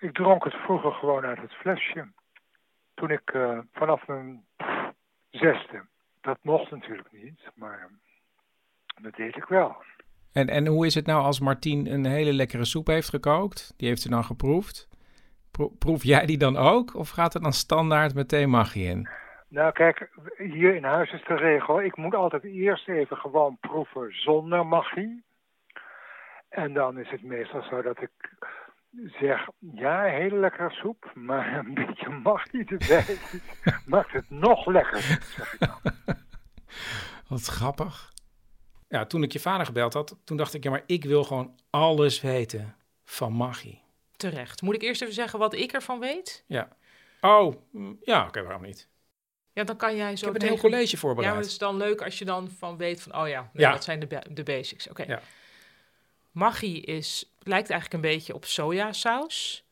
Ik 0.00 0.12
dronk 0.12 0.44
het 0.44 0.54
vroeger 0.54 0.92
gewoon 0.92 1.24
uit 1.24 1.40
het 1.40 1.52
flesje. 1.52 2.08
Toen 2.94 3.10
ik 3.10 3.32
uh, 3.34 3.58
vanaf 3.72 4.06
mijn 4.06 4.44
zesde 5.30 5.84
dat 6.26 6.38
mocht 6.42 6.70
natuurlijk 6.70 7.12
niet, 7.12 7.40
maar 7.54 7.90
dat 9.02 9.14
deed 9.14 9.36
ik 9.36 9.44
wel. 9.44 9.76
En, 10.32 10.48
en 10.48 10.66
hoe 10.66 10.86
is 10.86 10.94
het 10.94 11.06
nou 11.06 11.22
als 11.22 11.40
Martien 11.40 11.86
een 11.92 12.04
hele 12.04 12.32
lekkere 12.32 12.64
soep 12.64 12.86
heeft 12.86 13.08
gekookt? 13.08 13.74
Die 13.76 13.88
heeft 13.88 14.02
ze 14.02 14.08
dan 14.08 14.24
geproefd. 14.24 14.88
Pro- 15.50 15.68
proef 15.78 16.02
jij 16.02 16.26
die 16.26 16.38
dan 16.38 16.56
ook? 16.56 16.94
Of 16.94 17.10
gaat 17.10 17.32
het 17.32 17.42
dan 17.42 17.52
standaard 17.52 18.14
meteen 18.14 18.50
magie 18.50 18.86
in? 18.88 19.08
Nou 19.48 19.72
kijk, 19.72 20.10
hier 20.36 20.74
in 20.74 20.84
huis 20.84 21.12
is 21.12 21.24
de 21.24 21.34
regel, 21.34 21.82
ik 21.82 21.96
moet 21.96 22.14
altijd 22.14 22.44
eerst 22.44 22.88
even 22.88 23.16
gewoon 23.16 23.56
proeven 23.60 24.12
zonder 24.12 24.66
magie. 24.66 25.24
En 26.48 26.72
dan 26.72 26.98
is 26.98 27.10
het 27.10 27.22
meestal 27.22 27.62
zo 27.62 27.82
dat 27.82 28.02
ik 28.02 28.10
zeg, 29.20 29.48
ja, 29.58 30.02
hele 30.02 30.36
lekkere 30.36 30.70
soep, 30.70 31.10
maar 31.14 31.58
een 31.58 31.74
beetje 31.74 32.08
magie 32.08 32.64
erbij 32.64 33.16
maakt 33.86 34.12
het 34.12 34.30
nog 34.30 34.66
lekkerder, 34.66 35.22
zeg 35.22 35.52
ik 35.52 35.58
dan. 35.58 36.14
Wat 37.28 37.44
grappig. 37.46 38.14
Ja, 38.88 39.06
toen 39.06 39.22
ik 39.22 39.32
je 39.32 39.40
vader 39.40 39.66
gebeld 39.66 39.92
had, 39.92 40.16
toen 40.24 40.36
dacht 40.36 40.54
ik, 40.54 40.64
ja, 40.64 40.70
maar 40.70 40.82
ik 40.86 41.04
wil 41.04 41.24
gewoon 41.24 41.58
alles 41.70 42.20
weten 42.20 42.76
van 43.04 43.32
magie. 43.32 43.82
Terecht. 44.16 44.62
Moet 44.62 44.74
ik 44.74 44.82
eerst 44.82 45.02
even 45.02 45.14
zeggen 45.14 45.38
wat 45.38 45.54
ik 45.54 45.72
ervan 45.72 45.98
weet? 46.00 46.44
Ja. 46.46 46.68
Oh, 47.20 47.54
mm, 47.70 47.98
ja, 48.02 48.26
oké, 48.26 48.42
waarom 48.42 48.62
niet? 48.62 48.88
Ja, 49.52 49.64
dan 49.64 49.76
kan 49.76 49.96
jij 49.96 50.10
Ik 50.12 50.18
zo 50.18 50.24
heb 50.24 50.34
een 50.34 50.40
tegen... 50.40 50.54
heel 50.54 50.64
college 50.70 50.90
Ja, 50.94 50.98
voorbereid. 50.98 51.34
maar 51.34 51.42
het 51.42 51.52
is 51.52 51.58
dan 51.58 51.76
leuk 51.76 52.02
als 52.02 52.18
je 52.18 52.24
dan 52.24 52.50
van 52.50 52.76
weet 52.76 53.02
van, 53.02 53.16
oh 53.16 53.28
ja, 53.28 53.50
Ja. 53.52 53.72
dat 53.72 53.84
zijn 53.84 54.00
de, 54.00 54.22
de 54.30 54.42
basics. 54.42 54.88
Oké. 54.88 55.02
Ja. 55.02 55.20
Magie 56.30 56.80
is, 56.80 57.32
lijkt 57.38 57.70
eigenlijk 57.70 58.04
een 58.04 58.10
beetje 58.10 58.34
op 58.34 58.44
sojasaus. 58.44 59.64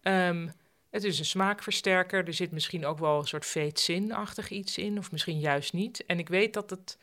Ehm, 0.00 0.48
het 0.90 1.04
is 1.04 1.18
een 1.18 1.24
smaakversterker. 1.24 2.26
Er 2.26 2.34
zit 2.34 2.50
misschien 2.52 2.86
ook 2.86 2.98
wel 2.98 3.18
een 3.18 3.26
soort 3.26 3.46
veetzin-achtig 3.46 4.50
iets 4.50 4.78
in, 4.78 4.98
of 4.98 5.12
misschien 5.12 5.38
juist 5.38 5.72
niet. 5.72 6.06
En 6.06 6.18
ik 6.18 6.28
weet 6.28 6.54
dat 6.54 6.70
het, 6.70 6.98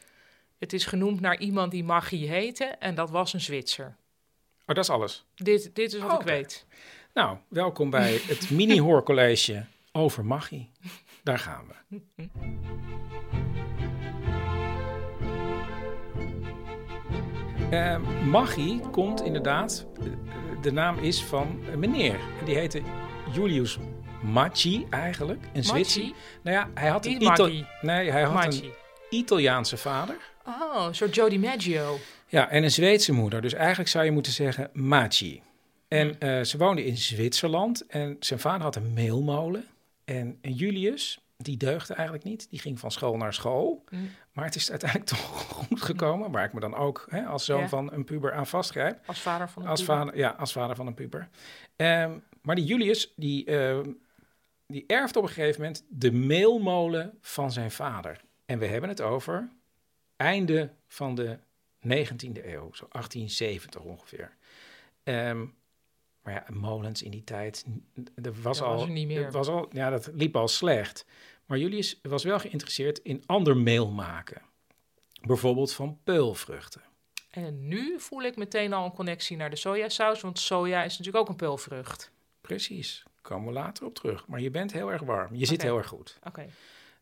het 0.61 0.73
is 0.73 0.85
genoemd 0.85 1.19
naar 1.19 1.39
iemand 1.39 1.71
die 1.71 1.83
magie 1.83 2.27
heette, 2.29 2.63
en 2.65 2.95
dat 2.95 3.09
was 3.09 3.33
een 3.33 3.41
Zwitser. 3.41 3.95
Oh, 4.65 4.75
dat 4.75 4.77
is 4.77 4.89
alles. 4.89 5.25
Dit, 5.35 5.75
dit 5.75 5.93
is 5.93 5.99
wat 5.99 6.11
Oh, 6.11 6.19
ik 6.19 6.25
weet. 6.25 6.65
Nou, 7.13 7.37
welkom 7.47 7.89
bij 7.89 8.21
het 8.23 8.49
mini-hoorcollege 8.49 9.65
over 9.91 10.25
magie. 10.25 10.71
Daar 11.23 11.39
gaan 11.39 11.65
we. 11.67 11.99
Eh, 17.71 17.97
magie 18.25 18.79
komt 18.79 19.21
inderdaad, 19.21 19.87
eh, 19.99 20.05
de 20.61 20.71
naam 20.71 20.97
is 20.97 21.23
van 21.23 21.63
een 21.71 21.79
meneer. 21.79 22.19
En 22.39 22.45
die 22.45 22.55
heette 22.55 22.81
Julius 23.33 23.77
Maggi 24.21 24.85
eigenlijk, 24.89 25.43
een 25.53 25.63
Zwitser. 25.63 26.01
Maggi? 26.01 26.15
Nou 26.41 26.55
ja, 26.57 26.69
hij 26.73 26.89
had 26.89 27.05
een, 27.05 27.23
Maggi. 27.23 27.65
nee, 27.81 28.11
hij 28.11 28.21
had 28.23 28.33
Maggi. 28.33 28.65
een 28.65 28.73
Italiaanse 29.09 29.77
vader. 29.77 30.30
Oh, 30.45 30.86
een 30.88 30.95
soort 30.95 31.15
Jody 31.15 31.38
Maggio. 31.38 31.98
Ja, 32.27 32.50
en 32.50 32.63
een 32.63 32.71
Zweedse 32.71 33.13
moeder. 33.13 33.41
Dus 33.41 33.53
eigenlijk 33.53 33.89
zou 33.89 34.05
je 34.05 34.12
moeten 34.12 34.31
zeggen 34.31 34.69
Maggi. 34.74 35.41
En 35.88 36.19
eh, 36.19 36.41
ze 36.43 36.57
woonde 36.57 36.86
in 36.86 36.98
Zwitserland 36.98 37.86
en 37.88 38.15
zijn 38.19 38.39
vader 38.39 38.62
had 38.62 38.75
een 38.75 38.93
meelmolen. 38.93 39.65
En, 40.05 40.38
en 40.41 40.53
Julius, 40.53 41.19
die 41.38 41.57
deugde 41.57 41.93
eigenlijk 41.93 42.24
niet. 42.27 42.50
Die 42.50 42.60
ging 42.60 42.79
van 42.79 42.91
school 42.91 43.17
naar 43.17 43.33
school. 43.33 43.83
Mm. 43.89 44.10
Maar 44.33 44.45
het 44.45 44.55
is 44.55 44.69
uiteindelijk 44.69 45.10
toch 45.15 45.19
goed 45.51 45.81
gekomen. 45.81 46.31
Waar 46.31 46.45
ik 46.45 46.53
me 46.53 46.60
dan 46.60 46.75
ook 46.75 47.05
hè, 47.10 47.24
als 47.25 47.45
zoon 47.45 47.60
Ja. 47.62 47.67
van 47.67 47.93
een 47.93 48.03
puber 48.03 48.33
aan 48.33 48.48
vastgrijp. 48.48 49.00
Als 49.05 49.19
vader 49.19 49.50
van 49.50 49.63
een 49.63 49.67
Als 49.69 49.79
puber. 49.81 49.95
vader, 49.98 50.17
ja, 50.17 50.29
als 50.29 50.51
vader 50.51 50.75
van 50.75 50.88
een 50.88 50.93
puber. 50.93 51.29
Ehm, 51.75 52.12
maar 52.41 52.55
die 52.55 52.65
Julius, 52.65 53.13
die, 53.15 53.45
ehm, 53.45 53.89
die 54.67 54.83
erft 54.88 55.15
op 55.15 55.24
een 55.24 55.29
gegeven 55.29 55.62
moment 55.62 55.83
de 55.89 56.12
meelmolen 56.12 57.17
van 57.21 57.51
zijn 57.51 57.71
vader. 57.71 58.21
En 58.45 58.60
we 58.60 58.65
hebben 58.65 58.89
het 58.89 59.01
over 59.01 59.50
einde 60.21 60.73
van 60.87 61.15
de 61.15 61.37
19e 61.87 62.45
eeuw, 62.45 62.73
zo 62.73 62.87
1870 62.89 63.81
ongeveer. 63.81 64.35
Ehm, 65.03 65.45
maar 66.21 66.33
ja, 66.33 66.45
molens 66.49 67.03
in 67.03 67.11
die 67.11 67.23
tijd, 67.23 67.65
er 68.15 68.41
was 68.41 68.61
al, 68.61 68.73
was 68.73 68.83
er 68.83 68.89
niet 68.89 69.07
meer. 69.07 69.25
er 69.25 69.31
was 69.31 69.47
al, 69.47 69.67
ja, 69.71 69.89
dat 69.89 70.09
liep 70.13 70.35
al 70.35 70.47
slecht. 70.47 71.05
Maar 71.45 71.57
Julius 71.57 71.99
was 72.01 72.23
wel 72.23 72.39
geïnteresseerd 72.39 72.99
in 72.99 73.23
ander 73.25 73.57
meel 73.57 73.91
maken. 73.91 74.41
Bijvoorbeeld 75.21 75.73
van 75.73 75.99
peulvruchten. 76.03 76.81
En 77.29 77.67
nu 77.67 77.99
voel 77.99 78.21
ik 78.21 78.35
meteen 78.35 78.73
al 78.73 78.85
een 78.85 78.93
connectie 78.93 79.37
naar 79.37 79.49
de 79.49 79.55
sojasaus, 79.55 80.21
want 80.21 80.39
soja 80.39 80.83
is 80.83 80.97
natuurlijk 80.97 81.23
ook 81.23 81.29
een 81.29 81.35
peulvrucht. 81.35 82.11
Precies, 82.41 83.03
komen 83.21 83.47
we 83.47 83.53
later 83.53 83.85
op 83.85 83.95
terug. 83.95 84.27
Maar 84.27 84.41
je 84.41 84.51
bent 84.51 84.71
heel 84.71 84.91
erg 84.91 85.01
warm, 85.01 85.35
je 85.35 85.45
zit 85.45 85.61
heel 85.61 85.77
erg 85.77 85.87
goed. 85.87 86.19
Oké. 86.23 86.45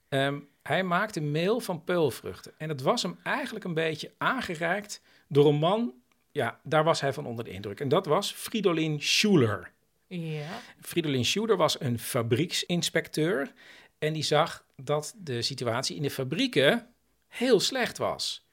Ehm, 0.10 0.40
hij 0.70 0.84
maakte 0.84 1.22
meel 1.22 1.60
van 1.60 1.84
peulvruchten. 1.84 2.52
En 2.58 2.70
het 2.70 2.82
was 2.82 3.02
hem 3.02 3.18
eigenlijk 3.24 3.66
een 3.66 3.74
beetje 3.74 4.12
aangereikt 4.18 5.02
door 5.28 5.48
een 5.48 5.56
man. 5.56 5.94
Ja, 6.32 6.60
daar 6.64 6.84
was 6.84 7.02
hij 7.02 7.14
van 7.14 7.26
onder 7.26 7.46
de 7.46 7.52
indruk. 7.52 7.80
En 7.80 7.90
dat 7.90 8.06
was 8.06 8.34
Fridolin 8.34 9.02
Schuler. 9.02 9.72
Ja. 10.08 10.60
Fridolin 10.82 11.26
Schuler 11.26 11.58
was 11.58 11.80
een 11.80 12.00
fabrieksinspecteur. 12.00 13.54
En 14.00 14.14
die 14.14 14.24
zag 14.24 14.66
dat 14.76 15.16
de 15.18 15.42
situatie 15.42 15.96
in 15.96 16.02
de 16.02 16.10
fabrieken 16.10 16.88
heel 17.28 17.60
slecht 17.60 17.98
was. 17.98 18.48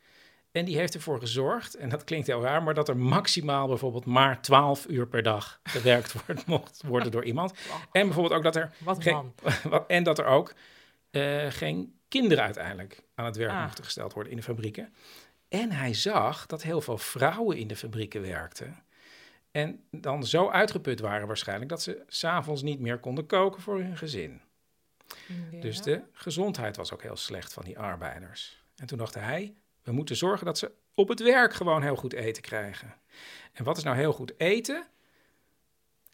En 0.53 0.65
die 0.65 0.77
heeft 0.77 0.95
ervoor 0.95 1.21
gezorgd, 1.21 1.75
en 1.75 1.89
dat 1.89 2.05
klinkt 2.05 2.27
heel 2.27 2.43
raar, 2.43 2.63
maar 2.63 2.75
dat 2.75 2.89
er 2.89 2.97
maximaal 2.97 3.69
bijvoorbeeld 3.69 4.05
maar 4.05 4.43
12 4.43 4.87
uur 4.89 5.07
per 5.07 5.23
dag 5.23 5.61
gewerkt 5.63 6.13
wordt, 6.27 6.47
mocht 6.47 6.83
worden 6.87 7.11
door 7.11 7.25
iemand. 7.25 7.53
En 7.93 8.07
bijvoorbeeld 8.07 8.35
ook 8.35 8.43
dat 8.43 8.57
er 8.57 8.75
Wat 8.79 9.05
man. 9.05 9.35
en 9.87 10.03
dat 10.03 10.19
er 10.19 10.27
ook 10.27 10.55
eh, 11.11 11.47
geen 11.49 11.95
kinderen 12.21 12.45
uiteindelijk 12.45 13.03
aan 13.15 13.25
het 13.25 13.37
werk 13.37 13.51
Ah. 13.51 13.63
mochten 13.63 13.85
gesteld 13.85 14.13
worden 14.13 14.31
in 14.33 14.39
de 14.39 14.45
fabrieken. 14.45 14.95
En 15.49 15.71
hij 15.73 15.95
zag 15.95 16.47
dat 16.47 16.63
heel 16.63 16.81
veel 16.81 16.99
vrouwen 16.99 17.57
in 17.57 17.69
de 17.69 17.77
fabrieken 17.77 18.23
werkten. 18.23 18.85
En 19.51 19.85
dan 19.91 20.27
zo 20.27 20.51
uitgeput 20.51 21.01
waren 21.01 21.27
waarschijnlijk 21.27 21.71
dat 21.71 21.83
ze 21.83 22.03
s'avonds 22.07 22.63
niet 22.63 22.81
meer 22.81 22.99
konden 22.99 23.27
koken 23.27 23.63
voor 23.63 23.79
hun 23.79 23.97
gezin. 23.97 24.41
Ja. 25.51 25.61
Dus 25.61 25.83
de 25.83 26.03
gezondheid 26.13 26.77
was 26.77 26.93
ook 26.93 27.03
heel 27.03 27.17
slecht 27.17 27.53
van 27.53 27.65
die 27.65 27.79
arbeiders. 27.79 28.63
En 28.77 28.87
toen 28.87 28.99
dacht 28.99 29.15
hij, 29.15 29.55
we 29.83 29.93
moeten 29.93 30.17
zorgen 30.17 30.47
dat 30.47 30.59
ze 30.59 30.71
op 30.95 31.09
het 31.09 31.21
werk 31.21 31.55
gewoon 31.55 31.83
heel 31.83 31.97
goed 31.97 32.13
eten 32.13 32.43
krijgen. 32.43 32.95
En 33.53 33.65
wat 33.65 33.77
is 33.77 33.83
nou 33.83 33.97
heel 33.97 34.13
goed 34.13 34.33
eten? 34.41 34.87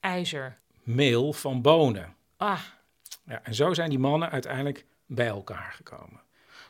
IJzer. 0.00 0.58
Meel 0.82 1.32
van 1.32 1.62
bonen. 1.62 2.14
Ah, 2.36 2.60
Ja, 3.24 3.42
en 3.44 3.54
zo 3.54 3.74
zijn 3.74 3.90
die 3.90 3.98
mannen 3.98 4.30
uiteindelijk 4.30 4.84
bij 5.14 5.26
elkaar 5.26 5.72
gekomen. 5.76 6.20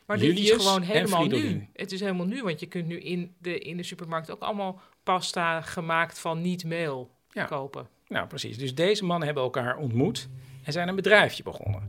maar 0.06 0.18
dit 0.18 0.26
Julius 0.36 0.50
is 0.50 0.66
gewoon 0.66 0.82
helemaal 0.82 1.26
nu. 1.26 1.68
Het 1.72 1.92
is 1.92 2.00
helemaal 2.00 2.26
nu, 2.26 2.42
want 2.42 2.60
je 2.60 2.66
kunt 2.66 2.86
nu 2.86 3.00
in 3.00 3.34
de, 3.38 3.58
in 3.58 3.76
de 3.76 3.82
supermarkt 3.82 4.30
ook 4.30 4.40
allemaal 4.40 4.80
pasta 5.02 5.60
gemaakt 5.60 6.18
van 6.18 6.40
niet-meel 6.40 7.10
Ja. 7.32 7.44
kopen. 7.44 7.88
Nou, 8.08 8.26
precies. 8.26 8.58
Dus 8.58 8.74
deze 8.74 9.04
mannen 9.04 9.24
hebben 9.26 9.44
elkaar 9.44 9.76
ontmoet 9.76 10.28
en 10.64 10.72
zijn 10.72 10.88
een 10.88 10.94
bedrijfje 10.96 11.42
begonnen. 11.42 11.88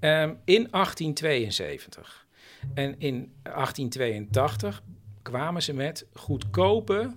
Ehm, 0.00 0.34
in 0.44 0.68
1872. 0.70 2.26
En 2.74 2.94
in 2.98 3.32
1882 3.42 4.82
kwamen 5.22 5.62
ze 5.62 5.72
met 5.72 6.06
goedkope 6.12 7.10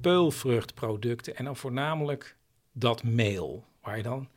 peulvruchtproducten. 0.00 1.36
En 1.36 1.44
dan 1.44 1.56
voornamelijk 1.56 2.36
dat 2.72 3.02
meel, 3.02 3.64
waar 3.82 3.96
je 3.96 4.02
dan 4.02 4.28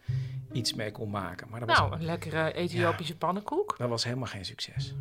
iets 0.51 0.73
mee 0.73 0.91
kon 0.91 1.09
maken. 1.09 1.47
Maar 1.49 1.59
dat 1.59 1.69
was, 1.69 1.77
Nou, 1.77 1.93
een 1.93 2.05
lekkere 2.05 2.53
Ethiopische 2.53 3.15
pannenkoek. 3.17 3.75
dat 3.77 3.89
was 3.89 4.03
helemaal 4.03 4.27
geen 4.27 4.45
succes. 4.45 4.95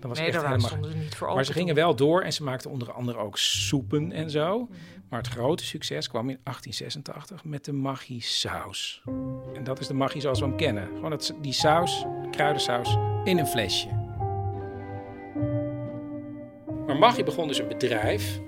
Dat 0.00 0.08
was 0.08 0.18
Nee, 0.18 0.26
echt 0.28 0.36
daar 0.36 0.46
helemaal 0.46 0.68
stonden 0.68 0.90
ze 0.90 0.96
niet 0.96 1.14
voor 1.14 1.26
maar 1.26 1.36
open 1.36 1.46
ze 1.46 1.52
gingen 1.52 1.74
wel 1.74 1.96
door 1.96 2.22
en 2.22 2.32
ze 2.32 2.42
maakten 2.42 2.70
onder 2.70 2.92
andere 2.92 3.18
ook 3.18 3.38
soepen 3.38 4.12
en 4.12 4.30
zo. 4.30 4.68
Maar 5.08 5.18
het 5.18 5.28
grote 5.28 5.64
succes 5.64 6.08
kwam 6.08 6.28
in 6.28 6.38
1886 6.42 7.44
met 7.44 7.64
de 7.64 7.72
Maggi 7.72 8.20
saus. 8.20 9.02
En 9.54 9.64
dat 9.64 9.80
is 9.80 9.86
de 9.86 9.94
Maggi 9.94 10.20
zoals 10.20 10.40
we 10.40 10.46
hem 10.46 10.56
kennen. 10.56 10.88
Gewoon 10.94 11.10
het, 11.10 11.34
die 11.40 11.52
saus, 11.52 12.04
kruidensaus, 12.30 12.96
in 13.24 13.38
een 13.38 13.46
flesje. 13.46 13.88
Maar 16.86 16.96
Maggi 16.96 17.24
begon 17.24 17.48
dus 17.48 17.58
een 17.58 17.68
bedrijf. 17.68 18.40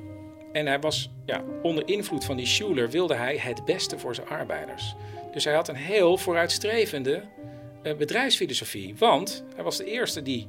En 0.53 0.67
hij 0.67 0.81
was 0.81 1.11
ja, 1.27 1.43
onder 1.63 1.89
invloed 1.89 2.25
van 2.25 2.37
die 2.37 2.47
Schuler 2.47 2.91
wilde 2.91 3.15
hij 3.15 3.37
het 3.39 3.65
beste 3.65 3.99
voor 3.99 4.15
zijn 4.15 4.29
arbeiders. 4.29 4.95
Dus 5.33 5.45
hij 5.45 5.55
had 5.55 5.69
een 5.69 5.75
heel 5.75 6.17
vooruitstrevende 6.19 7.23
eh, 7.83 7.97
bedrijfsfilosofie. 7.97 8.95
Want 8.99 9.45
hij 9.55 9.65
was 9.65 9.77
de 9.77 9.85
eerste 9.85 10.23
die 10.23 10.47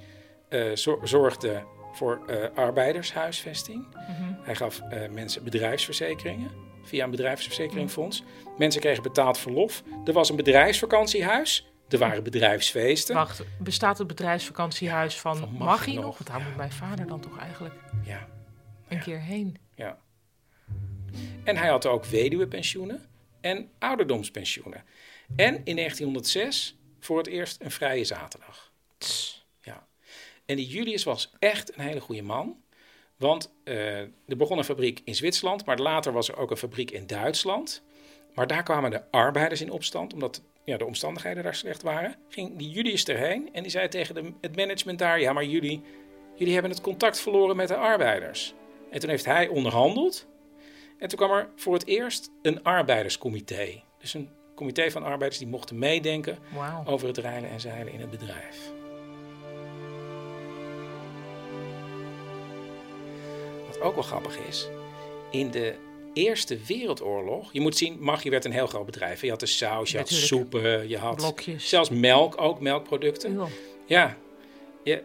eh, 0.50 0.64
zor- 0.74 1.08
zorgde 1.08 1.64
voor 1.94 2.22
eh, 2.28 2.36
arbeidershuisvesting. 2.56 3.88
Mhm. 3.94 4.34
Hij 4.42 4.56
gaf 4.56 4.82
mensen 5.12 5.44
bedrijfsverzekeringen 5.44 6.52
via 6.84 7.04
een 7.04 7.12
bedrijfsverzekeringfonds. 7.12 8.24
Mensen 8.58 8.82
kregen 8.82 9.04
betaald 9.04 9.38
verlof. 9.38 9.84
Er 10.06 10.14
was 10.14 10.30
een 10.30 10.36
bedrijfsvakantiehuis. 10.36 11.66
Er 11.90 11.98
waren 11.98 12.24
bedrijfsfeesten. 12.24 13.16
Wacht, 13.16 13.44
bestaat 13.60 13.98
het 13.98 14.08
bedrijfsvakantiehuis 14.08 15.20
van, 15.20 15.38
Van 15.38 15.50
nog, 15.58 15.86
nog? 15.88 16.04
Want 16.04 16.28
daar 16.28 16.40
ja. 16.40 16.46
moet 16.46 16.56
mijn 16.56 16.72
vader 16.72 17.08
dan 17.08 17.20
toch 17.20 17.38
eigenlijk 17.40 17.76
Ja, 18.04 18.28
een 18.88 19.00
keer 19.00 19.20
heen. 19.20 19.58
En 21.44 21.58
hij 21.58 21.70
had 21.70 21.86
ook 21.86 22.06
weduwepensioenen 22.06 23.06
en 23.42 23.70
ouderdomspensioenen. 23.80 24.84
En 25.36 25.62
in 25.64 25.76
1906 25.76 26.78
voor 27.00 27.18
het 27.18 27.28
eerst 27.28 27.62
een 27.62 27.72
vrije 27.72 28.04
zaterdag. 28.04 28.72
Ja. 29.62 29.88
En 30.46 30.56
die 30.56 30.68
Julius 30.68 31.04
was 31.04 31.32
echt 31.40 31.78
een 31.78 31.84
hele 31.84 32.00
goede 32.00 32.22
man. 32.22 32.62
Want 33.18 33.54
uh, 33.64 34.00
er 34.00 34.38
begon 34.38 34.58
een 34.58 34.64
fabriek 34.64 35.02
in 35.04 35.16
Zwitserland, 35.16 35.66
maar 35.66 35.78
later 35.78 36.12
was 36.12 36.28
er 36.28 36.38
ook 36.38 36.52
een 36.52 36.58
fabriek 36.58 36.92
in 36.92 37.08
Duitsland. 37.08 37.84
Maar 38.34 38.48
daar 38.48 38.64
kwamen 38.64 38.92
de 38.92 39.12
arbeiders 39.12 39.62
in 39.62 39.72
opstand, 39.72 40.14
omdat 40.14 40.42
ja, 40.64 40.78
de 40.78 40.86
omstandigheden 40.86 41.44
daar 41.44 41.56
slecht 41.56 41.82
waren. 41.82 42.16
Ging 42.30 42.58
die 42.58 42.70
Julius 42.70 43.04
erheen 43.04 43.50
en 43.54 43.62
die 43.62 43.72
zei 43.72 43.88
tegen 43.88 44.16
de, 44.16 44.34
het 44.42 44.56
management 44.56 45.00
daar: 45.00 45.20
Ja, 45.20 45.34
maar 45.34 45.46
jullie, 45.46 45.82
jullie 46.36 46.54
hebben 46.54 46.72
het 46.72 46.82
contact 46.82 47.20
verloren 47.20 47.56
met 47.56 47.68
de 47.68 47.76
arbeiders. 47.76 48.54
En 48.92 49.00
toen 49.00 49.10
heeft 49.10 49.26
hij 49.26 49.48
onderhandeld. 49.48 50.28
En 51.02 51.08
toen 51.08 51.18
kwam 51.18 51.32
er 51.32 51.50
voor 51.56 51.74
het 51.74 51.86
eerst 51.86 52.32
een 52.42 52.64
arbeiderscomité. 52.64 53.82
Dus 54.00 54.14
een 54.14 54.30
comité 54.56 54.92
van 54.92 55.04
arbeiders 55.04 55.38
die 55.38 55.48
mochten 55.48 55.80
meedenken 55.80 56.38
over 56.86 57.08
het 57.08 57.18
rijden 57.18 57.50
en 57.50 57.60
zeilen 57.60 57.94
in 57.94 58.00
het 58.00 58.10
bedrijf. 58.10 58.72
Wat 63.68 63.82
ook 63.82 63.94
wel 63.94 64.04
grappig 64.04 64.38
is, 64.38 64.70
in 65.32 65.52
de 65.52 65.76
Eerste 66.14 66.58
Wereldoorlog, 66.68 67.54
je 67.54 67.62
moet 67.62 67.78
zien, 67.78 67.98
Maggi 68.00 68.30
werd 68.30 68.46
een 68.46 68.52
heel 68.52 68.68
groot 68.68 68.86
bedrijf. 68.86 69.22
Je 69.22 69.30
had 69.30 69.40
de 69.40 69.46
saus, 69.46 69.92
je 69.92 69.98
had 69.98 70.10
soepen, 70.10 70.90
je 70.90 70.98
had 70.98 71.16
Blokjes. 71.16 71.70
zelfs 71.70 71.90
melk, 71.90 72.42
ook 72.42 72.60
melkproducten. 72.60 73.40
Ja, 73.86 74.18
ja 74.84 75.00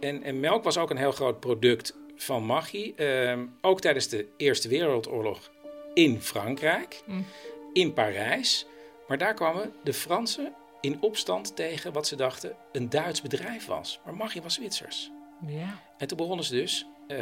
en, 0.00 0.22
en 0.22 0.40
melk 0.40 0.64
was 0.64 0.78
ook 0.78 0.90
een 0.90 0.96
heel 0.96 1.12
groot 1.12 1.40
product 1.40 1.94
van 2.22 2.44
Maggi. 2.44 2.94
Ehm, 2.96 3.46
ook 3.60 3.80
tijdens 3.80 4.08
de 4.08 4.26
Eerste 4.36 4.68
Wereldoorlog 4.68 5.50
in 5.94 6.20
Frankrijk, 6.20 7.02
mm. 7.06 7.26
in 7.72 7.92
Parijs. 7.92 8.66
Maar 9.08 9.18
daar 9.18 9.34
kwamen 9.34 9.72
de 9.84 9.92
Fransen 9.92 10.54
in 10.80 10.98
opstand 11.00 11.56
tegen 11.56 11.92
wat 11.92 12.06
ze 12.06 12.16
dachten 12.16 12.56
een 12.72 12.88
Duits 12.90 13.22
bedrijf 13.22 13.66
was. 13.66 14.00
Maar 14.04 14.14
Maggi 14.14 14.40
was 14.40 14.54
Zwitsers. 14.54 15.10
Ja. 15.46 15.82
En 15.98 16.06
toen 16.06 16.16
begonnen 16.16 16.44
ze 16.44 16.54
dus 16.54 16.86
uh, 17.08 17.16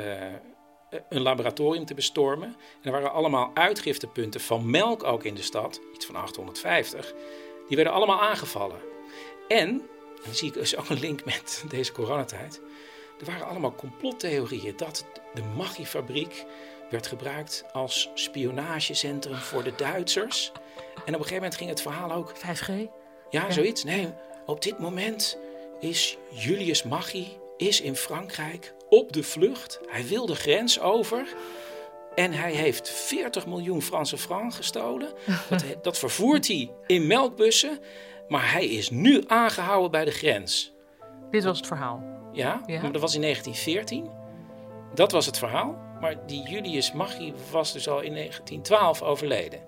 een 1.09 1.23
laboratorium 1.23 1.85
te 1.85 1.95
bestormen. 1.95 2.49
En 2.49 2.83
er 2.83 2.90
waren 2.90 3.12
allemaal 3.12 3.50
uitgiftepunten 3.54 4.40
van 4.40 4.71
melk 4.71 5.04
ook 5.04 5.25
in 5.25 5.35
de 5.35 5.42
stad, 5.42 5.80
iets 5.95 6.07
van 6.07 6.16
850. 6.16 7.12
Die 7.69 7.76
werden 7.76 7.95
allemaal 7.95 8.21
aangevallen. 8.21 8.80
En, 9.49 9.69
en 9.69 9.83
dan 10.25 10.35
zie 10.35 10.49
ik 10.49 10.54
dus 10.54 10.76
ook 10.76 10.88
een 10.88 11.00
link 11.00 11.25
met 11.25 11.64
deze 11.69 11.92
coronatijd. 11.92 12.61
Er 13.20 13.26
waren 13.26 13.46
allemaal 13.46 13.74
complottheorieën 13.74 14.76
dat 14.76 15.04
de 15.34 15.42
Maggi-fabriek 15.56 16.44
werd 16.90 17.06
gebruikt 17.06 17.64
als 17.72 18.10
spionagecentrum 18.14 19.36
voor 19.36 19.62
de 19.62 19.72
Duitsers. 19.76 20.52
En 20.94 21.00
op 21.00 21.06
een 21.06 21.12
gegeven 21.14 21.34
moment 21.34 21.54
ging 21.54 21.70
het 21.70 21.82
verhaal 21.82 22.12
ook... 22.12 22.32
5G? 22.36 22.72
Ja, 23.30 23.50
zoiets. 23.50 23.84
Nee, 23.84 24.12
op 24.46 24.62
dit 24.62 24.78
moment 24.78 25.38
is 25.80 26.16
Julius 26.30 26.82
Maggi 26.82 27.38
is 27.56 27.80
in 27.80 27.96
Frankrijk 27.96 28.74
op 28.88 29.12
de 29.12 29.22
vlucht. 29.22 29.80
Hij 29.86 30.06
wil 30.06 30.26
de 30.26 30.34
grens 30.34 30.80
over. 30.80 31.26
En 32.14 32.32
hij 32.32 32.52
heeft 32.52 32.90
40 32.90 33.46
miljoen 33.46 33.82
Franse 33.82 34.18
francs 34.18 34.56
gestolen. 34.56 35.12
Dat, 35.48 35.64
dat 35.82 35.98
vervoert 35.98 36.46
hij 36.46 36.70
in 36.86 37.06
melkbussen. 37.06 37.78
Maar 38.28 38.52
hij 38.52 38.66
is 38.66 38.90
nu 38.90 39.22
aangehouden 39.26 39.90
bij 39.90 40.04
de 40.04 40.10
grens. 40.10 40.72
Dit 41.30 41.44
was 41.44 41.56
het 41.56 41.66
verhaal? 41.66 42.19
Ja, 42.32 42.62
ja. 42.66 42.80
dat 42.80 43.00
was 43.00 43.14
in 43.14 43.20
1914. 43.20 44.10
Dat 44.94 45.12
was 45.12 45.26
het 45.26 45.38
verhaal. 45.38 45.88
Maar 46.00 46.26
die 46.26 46.49
Julius 46.49 46.92
Maggi 46.92 47.34
was 47.50 47.72
dus 47.72 47.88
al 47.88 48.00
in 48.00 48.14
1912 48.14 49.02
overleden. 49.02 49.60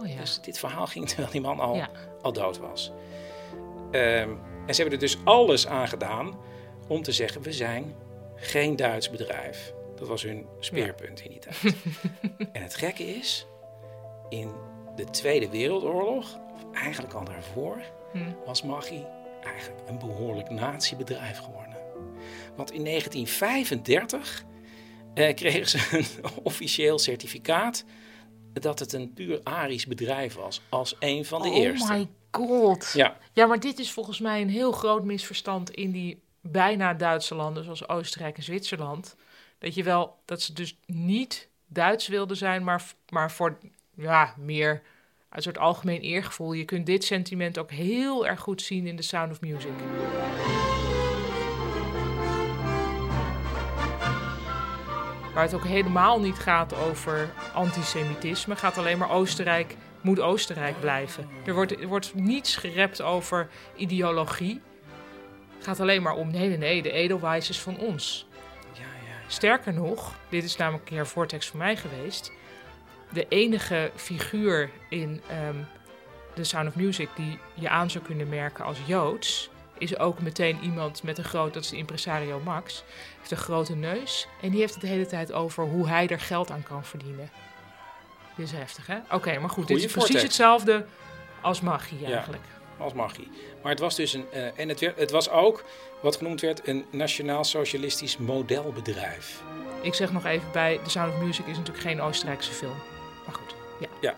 Oh, 0.00 0.08
ja. 0.08 0.20
Dus 0.20 0.40
dit 0.40 0.58
verhaal 0.58 0.86
ging 0.86 1.08
terwijl 1.08 1.30
die 1.30 1.40
man 1.40 1.60
al, 1.60 1.82
al 2.22 2.32
dood 2.32 2.58
was. 2.58 2.92
Ehm, 3.90 4.30
en 4.66 4.74
ze 4.74 4.80
hebben 4.80 4.92
er 4.92 5.06
dus 5.06 5.18
alles 5.24 5.66
aan 5.66 5.88
gedaan 5.88 6.38
om 6.88 7.02
te 7.02 7.12
zeggen: 7.12 7.42
we 7.42 7.52
zijn 7.52 7.94
geen 8.34 8.76
Duits 8.76 9.10
bedrijf. 9.10 9.72
Dat 9.96 10.08
was 10.08 10.22
hun 10.22 10.46
speerpunt 10.58 11.20
in 11.20 11.30
die 11.30 11.38
tijd. 11.38 11.74
en 12.52 12.62
het 12.62 12.74
gekke 12.74 13.04
is, 13.04 13.46
in 14.28 14.52
de 14.96 15.04
Tweede 15.04 15.48
Wereldoorlog, 15.48 16.38
of 16.54 16.64
eigenlijk 16.72 17.14
al 17.14 17.24
daarvoor, 17.24 17.82
hm. 18.12 18.18
was 18.46 18.62
Maggi 18.62 19.06
eigenlijk 19.44 19.88
een 19.88 19.98
behoorlijk 19.98 20.50
natiebedrijf 20.50 21.38
geworden. 21.38 21.69
Want 22.60 22.72
in 22.72 22.84
1935 22.84 24.44
eh, 25.14 25.34
kregen 25.34 25.68
ze 25.68 25.88
een 25.92 26.30
officieel 26.42 26.98
certificaat 26.98 27.84
dat 28.52 28.78
het 28.78 28.92
een 28.92 29.12
puur 29.12 29.40
Arisch 29.42 29.86
bedrijf 29.86 30.34
was, 30.34 30.60
als 30.68 30.96
een 30.98 31.24
van 31.24 31.42
de 31.42 31.48
oh 31.48 31.56
eerste. 31.56 31.92
Oh 31.92 31.98
my 31.98 32.08
god. 32.30 32.92
Ja. 32.94 33.16
ja, 33.32 33.46
maar 33.46 33.60
dit 33.60 33.78
is 33.78 33.92
volgens 33.92 34.18
mij 34.18 34.40
een 34.40 34.48
heel 34.48 34.72
groot 34.72 35.04
misverstand 35.04 35.70
in 35.70 35.90
die 35.90 36.22
bijna 36.40 36.94
Duitse 36.94 37.34
landen, 37.34 37.64
zoals 37.64 37.88
Oostenrijk 37.88 38.36
en 38.36 38.42
Zwitserland. 38.42 39.16
Dat 39.58 39.74
je 39.74 39.82
wel, 39.82 40.16
dat 40.24 40.42
ze 40.42 40.52
dus 40.52 40.78
niet 40.86 41.48
Duits 41.66 42.08
wilden 42.08 42.36
zijn, 42.36 42.64
maar, 42.64 42.92
maar 43.08 43.30
voor 43.30 43.58
ja, 43.96 44.34
meer 44.38 44.82
een 45.30 45.42
soort 45.42 45.58
algemeen 45.58 46.00
eergevoel. 46.00 46.52
Je 46.52 46.64
kunt 46.64 46.86
dit 46.86 47.04
sentiment 47.04 47.58
ook 47.58 47.70
heel 47.70 48.26
erg 48.26 48.40
goed 48.40 48.62
zien 48.62 48.86
in 48.86 48.96
The 48.96 49.02
Sound 49.02 49.30
of 49.30 49.40
Music. 49.40 49.72
Waar 55.40 55.48
het 55.48 55.58
ook 55.58 55.66
helemaal 55.66 56.20
niet 56.20 56.38
gaat 56.38 56.74
over 56.74 57.30
antisemitisme. 57.54 58.56
gaat 58.56 58.78
alleen 58.78 58.98
maar 58.98 59.10
Oostenrijk 59.10 59.76
moet 60.00 60.20
Oostenrijk 60.20 60.80
blijven. 60.80 61.28
Er 61.44 61.54
wordt, 61.54 61.80
er 61.80 61.86
wordt 61.86 62.14
niets 62.14 62.56
gerept 62.56 63.02
over 63.02 63.48
ideologie. 63.76 64.60
Het 65.56 65.64
gaat 65.64 65.80
alleen 65.80 66.02
maar 66.02 66.14
om, 66.14 66.30
nee, 66.30 66.48
nee, 66.48 66.58
nee, 66.58 66.82
de 66.82 66.90
Edelweiss 66.90 67.48
is 67.48 67.60
van 67.60 67.78
ons. 67.78 68.26
Ja, 68.72 68.80
ja, 68.80 69.14
Sterker 69.26 69.72
nog, 69.72 70.14
dit 70.28 70.44
is 70.44 70.56
namelijk 70.56 70.90
een 70.90 70.96
keer 70.96 71.06
voortekst 71.06 71.50
voor 71.50 71.58
mij 71.58 71.76
geweest. 71.76 72.32
De 73.12 73.26
enige 73.28 73.90
figuur 73.94 74.70
in 74.88 75.22
um, 75.48 75.66
The 76.34 76.44
Sound 76.44 76.68
of 76.68 76.74
Music 76.74 77.08
die 77.14 77.38
je 77.54 77.68
aan 77.68 77.90
zou 77.90 78.04
kunnen 78.04 78.28
merken 78.28 78.64
als 78.64 78.78
Joods, 78.86 79.49
is 79.80 79.98
ook 79.98 80.20
meteen 80.20 80.58
iemand 80.62 81.02
met 81.02 81.18
een 81.18 81.24
groot, 81.24 81.54
dat 81.54 81.62
is 81.62 81.70
de 81.70 81.76
impresario 81.76 82.40
Max, 82.44 82.84
heeft 83.18 83.30
een 83.30 83.36
grote 83.36 83.74
neus 83.74 84.26
en 84.42 84.50
die 84.50 84.60
heeft 84.60 84.72
het 84.72 84.82
de 84.82 84.88
hele 84.88 85.06
tijd 85.06 85.32
over 85.32 85.64
hoe 85.64 85.88
hij 85.88 86.08
er 86.08 86.20
geld 86.20 86.50
aan 86.50 86.62
kan 86.62 86.84
verdienen. 86.84 87.30
Dit 88.36 88.46
is 88.46 88.52
heftig, 88.52 88.86
hè? 88.86 88.98
Oké, 89.10 89.38
maar 89.38 89.50
goed, 89.50 89.66
dit 89.66 89.82
is 89.82 89.92
precies 89.92 90.22
hetzelfde 90.22 90.86
als 91.40 91.60
magie 91.60 92.04
eigenlijk. 92.04 92.42
Ja, 92.78 92.84
als 92.84 92.92
magie. 92.92 93.28
Maar 93.62 93.70
het 93.70 93.80
was 93.80 93.96
dus 93.96 94.12
een, 94.12 94.26
uh, 94.34 94.58
en 94.58 94.68
het, 94.68 94.80
werd, 94.80 94.98
het 94.98 95.10
was 95.10 95.30
ook 95.30 95.64
wat 96.00 96.16
genoemd 96.16 96.40
werd 96.40 96.68
een 96.68 96.84
nationaal 96.90 97.44
socialistisch 97.44 98.16
modelbedrijf. 98.16 99.42
Ik 99.80 99.94
zeg 99.94 100.12
nog 100.12 100.24
even 100.24 100.48
bij, 100.52 100.80
The 100.84 100.90
Sound 100.90 101.14
of 101.14 101.20
Music 101.20 101.46
is 101.46 101.56
natuurlijk 101.56 101.86
geen 101.86 102.00
Oostenrijkse 102.00 102.52
film. 102.52 102.76
Maar 103.26 103.34
goed, 103.34 103.54
ja. 103.80 103.88
ja. 104.00 104.14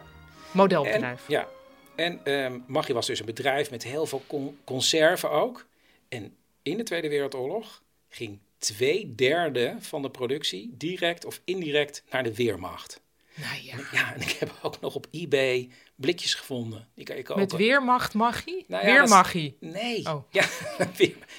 Modelbedrijf. 0.50 1.20
En, 1.26 1.34
ja, 1.34 1.46
en 1.94 2.32
um, 2.32 2.64
Maggi 2.66 2.92
was 2.92 3.06
dus 3.06 3.20
een 3.20 3.26
bedrijf 3.26 3.70
met 3.70 3.82
heel 3.82 4.06
veel 4.06 4.22
con 4.26 4.58
conserven 4.64 5.30
ook. 5.30 5.66
En 6.08 6.36
in 6.62 6.76
de 6.76 6.82
Tweede 6.82 7.08
Wereldoorlog 7.08 7.82
ging 8.08 8.38
twee 8.58 9.14
derde 9.14 9.76
van 9.78 10.02
de 10.02 10.10
productie 10.10 10.74
direct 10.76 11.24
of 11.24 11.40
indirect 11.44 12.04
naar 12.10 12.22
de 12.22 12.34
Weermacht. 12.34 13.00
Nou 13.34 13.62
ja. 13.62 13.76
Ja, 13.92 14.14
en 14.14 14.20
ik 14.20 14.30
heb 14.30 14.58
ook 14.62 14.80
nog 14.80 14.94
op 14.94 15.06
eBay 15.10 15.70
blikjes 15.94 16.34
gevonden. 16.34 16.88
Die 16.94 17.04
kan 17.04 17.16
je 17.16 17.22
kopen. 17.22 17.42
Met 17.42 17.52
Weermacht 17.52 18.14
magie? 18.14 18.64
Nou 18.68 18.86
ja, 18.86 18.92
Weermagie? 18.92 19.56
Nee. 19.60 20.06
Oh. 20.06 20.24
Ja, 20.30 20.44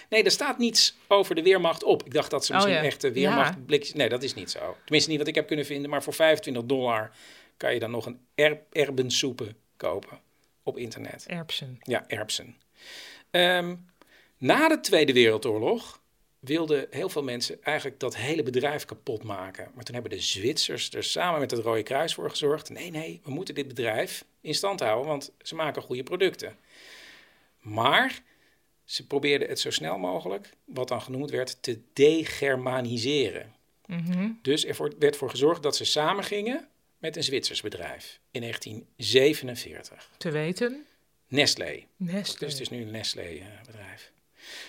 nee, 0.10 0.24
er 0.24 0.32
staat 0.32 0.58
niets 0.58 0.96
over 1.08 1.36
de 1.36 1.42
Weermacht 1.42 1.84
op. 1.84 2.04
Ik 2.04 2.14
dacht 2.14 2.32
dat 2.32 2.46
ze 2.46 2.52
oh 2.52 2.58
misschien 2.58 2.78
oh, 2.78 2.84
ja. 2.84 2.90
echt 2.90 3.12
Weermacht 3.12 3.66
blikjes... 3.66 3.94
Nee, 3.94 4.10
dat 4.10 4.24
is 4.24 4.34
niet 4.34 4.52
zo. 4.52 4.78
Tenminste 4.84 5.10
niet 5.10 5.20
wat 5.20 5.28
ik 5.28 5.36
heb 5.36 5.48
kunnen 5.48 5.66
vinden. 5.66 5.90
Maar 5.90 6.04
voor 6.04 6.14
25 6.14 6.64
dollar 6.64 7.12
kan 7.58 7.74
je 7.74 7.80
dan 7.80 7.92
nog 7.92 8.06
een 8.06 8.20
er 8.36 8.62
erbensoepen 8.72 9.56
kopen 9.78 10.20
op 10.64 10.78
internet. 10.78 11.26
Erbsen. 11.28 11.80
Ja, 11.82 12.08
erbsen. 12.08 12.56
Um, 13.32 13.86
na 14.38 14.68
de 14.68 14.80
Tweede 14.80 15.14
Wereldoorlog 15.14 16.02
wilden 16.40 16.88
heel 16.90 17.10
veel 17.10 17.24
mensen 17.24 17.64
eigenlijk 17.64 18.00
dat 18.00 18.16
hele 18.16 18.44
bedrijf 18.44 18.86
kapot 18.86 19.24
maken. 19.24 19.72
Maar 19.74 19.84
toen 19.84 19.94
hebben 19.94 20.12
de 20.12 20.20
Zwitsers 20.20 20.94
er 20.94 21.04
samen 21.04 21.40
met 21.40 21.52
het 21.52 21.60
Rode 21.60 21.84
Kruis 21.84 22.14
voor 22.14 22.30
gezorgd. 22.30 22.70
Nee, 22.70 22.92
nee, 22.92 23.22
we 23.24 23.32
moeten 23.32 23.56
dit 23.56 23.68
bedrijf 23.68 24.26
in 24.42 24.56
stand 24.56 24.80
houden, 24.80 25.08
want 25.08 25.32
ze 25.42 25.56
maken 25.56 25.82
goede 25.82 26.04
producten. 26.04 26.58
Maar 27.60 28.22
ze 28.84 29.08
probeerden 29.08 29.50
het 29.50 29.60
zo 29.60 29.72
snel 29.72 29.98
mogelijk, 29.98 30.50
wat 30.66 30.88
dan 30.88 31.02
genoemd 31.02 31.30
werd, 31.30 31.58
te 31.62 31.82
degermaniseren. 31.94 33.54
Mm 33.86 34.40
Dus 34.42 34.66
er 34.66 34.94
werd 35.00 35.18
voor 35.18 35.30
gezorgd 35.30 35.64
dat 35.64 35.76
ze 35.76 35.86
samen 35.86 36.24
gingen 36.24 36.68
met 37.04 37.16
een 37.16 37.24
Zwitsers 37.24 37.62
bedrijf 37.62 38.20
in 38.32 38.42
1947. 38.42 40.10
Te 40.18 40.32
weten? 40.32 40.86
Nestlé. 41.28 41.84
Nestlé. 41.98 42.40
Dus 42.40 42.52
het 42.52 42.62
is 42.62 42.70
nu 42.70 42.82
een 42.82 42.92
Nestlé-bedrijf. 42.92 44.12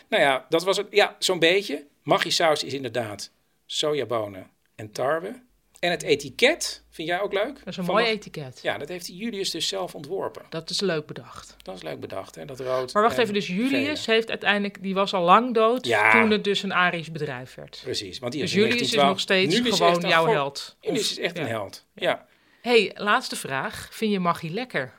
Nou 0.09 0.23
ja, 0.23 0.47
dat 0.49 0.65
was 0.65 0.77
het. 0.77 0.87
Ja, 0.91 1.17
zo'n 1.19 1.39
beetje. 1.39 1.87
Maggi 2.03 2.31
saus 2.31 2.65
is 2.65 2.73
inderdaad 2.73 3.31
sojabonen 3.67 4.51
en 4.75 4.93
tarwe. 4.93 5.43
En 5.85 5.91
het 5.91 6.03
etiket, 6.03 6.83
vind 6.91 7.09
jij 7.09 7.21
ook 7.21 7.33
leuk? 7.33 7.55
Dat 7.59 7.67
is 7.67 7.77
een 7.77 7.85
Van 7.85 7.95
mooi 7.95 8.07
etiket. 8.07 8.59
Ja, 8.63 8.79
dat 8.79 8.89
heeft 8.89 9.07
Julius 9.07 9.51
dus 9.51 9.69
zelf 9.69 9.95
ontworpen. 9.95 10.43
Dat 10.49 10.71
is 10.71 10.81
leuk 10.81 11.07
bedacht. 11.07 11.57
Dat 11.63 11.77
is 11.77 11.83
leuk 11.83 12.01
bedacht, 12.01 12.35
hè? 12.35 12.45
Dat 12.45 12.61
rood. 12.61 12.93
Maar 12.93 13.03
wacht 13.03 13.17
en 13.17 13.23
even, 13.23 13.35
dus 13.35 13.47
Julius 13.47 14.05
gele. 14.05 14.15
heeft 14.17 14.29
uiteindelijk, 14.31 14.83
die 14.83 14.95
was 14.95 15.15
al 15.15 15.23
lang 15.25 15.55
dood 15.55 15.87
Ja. 15.87 16.11
toen 16.11 16.31
het 16.31 16.45
dus 16.45 16.63
een 16.63 16.73
Arisch 16.73 17.13
bedrijf 17.13 17.55
werd. 17.55 17.81
Precies, 17.83 18.19
want 18.19 18.33
die 18.33 18.41
Dus 18.41 18.51
is 18.51 18.57
Julius 18.57 18.81
is 18.81 18.91
1912 18.91 19.09
nog 19.09 19.21
steeds 19.21 19.79
gewoon 19.79 20.11
jouw 20.11 20.27
held. 20.33 20.77
Julius 20.81 21.01
Of- 21.05 21.11
is 21.11 21.19
echt 21.19 21.37
ja. 21.37 21.43
een 21.43 21.49
held. 21.49 21.87
Ja. 21.95 22.27
hey, 22.61 22.91
laatste 22.95 23.37
vraag. 23.37 23.89
Vind 23.93 24.13
je 24.13 24.19
magie 24.21 24.51
lekker? 24.51 24.93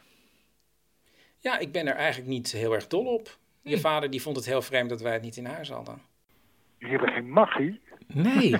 ja, 1.40 1.58
ik 1.58 1.72
ben 1.72 1.88
er 1.88 1.96
eigenlijk 1.96 2.30
niet 2.30 2.52
heel 2.52 2.74
erg 2.74 2.88
dol 2.88 3.06
op. 3.06 3.38
Je 3.62 3.76
Hm. 3.76 3.82
vader 3.82 4.10
die 4.10 4.22
vond 4.22 4.36
het 4.36 4.46
heel 4.46 4.62
vreemd 4.62 4.90
dat 4.90 5.02
wij 5.02 5.14
het 5.14 5.22
niet 5.22 5.38
in 5.38 5.46
huis 5.46 5.70
hadden. 5.70 6.02
Jullie 6.78 6.96
hebben 6.96 7.14
geen 7.14 7.30
magie. 7.30 7.82
Nee. 8.08 8.52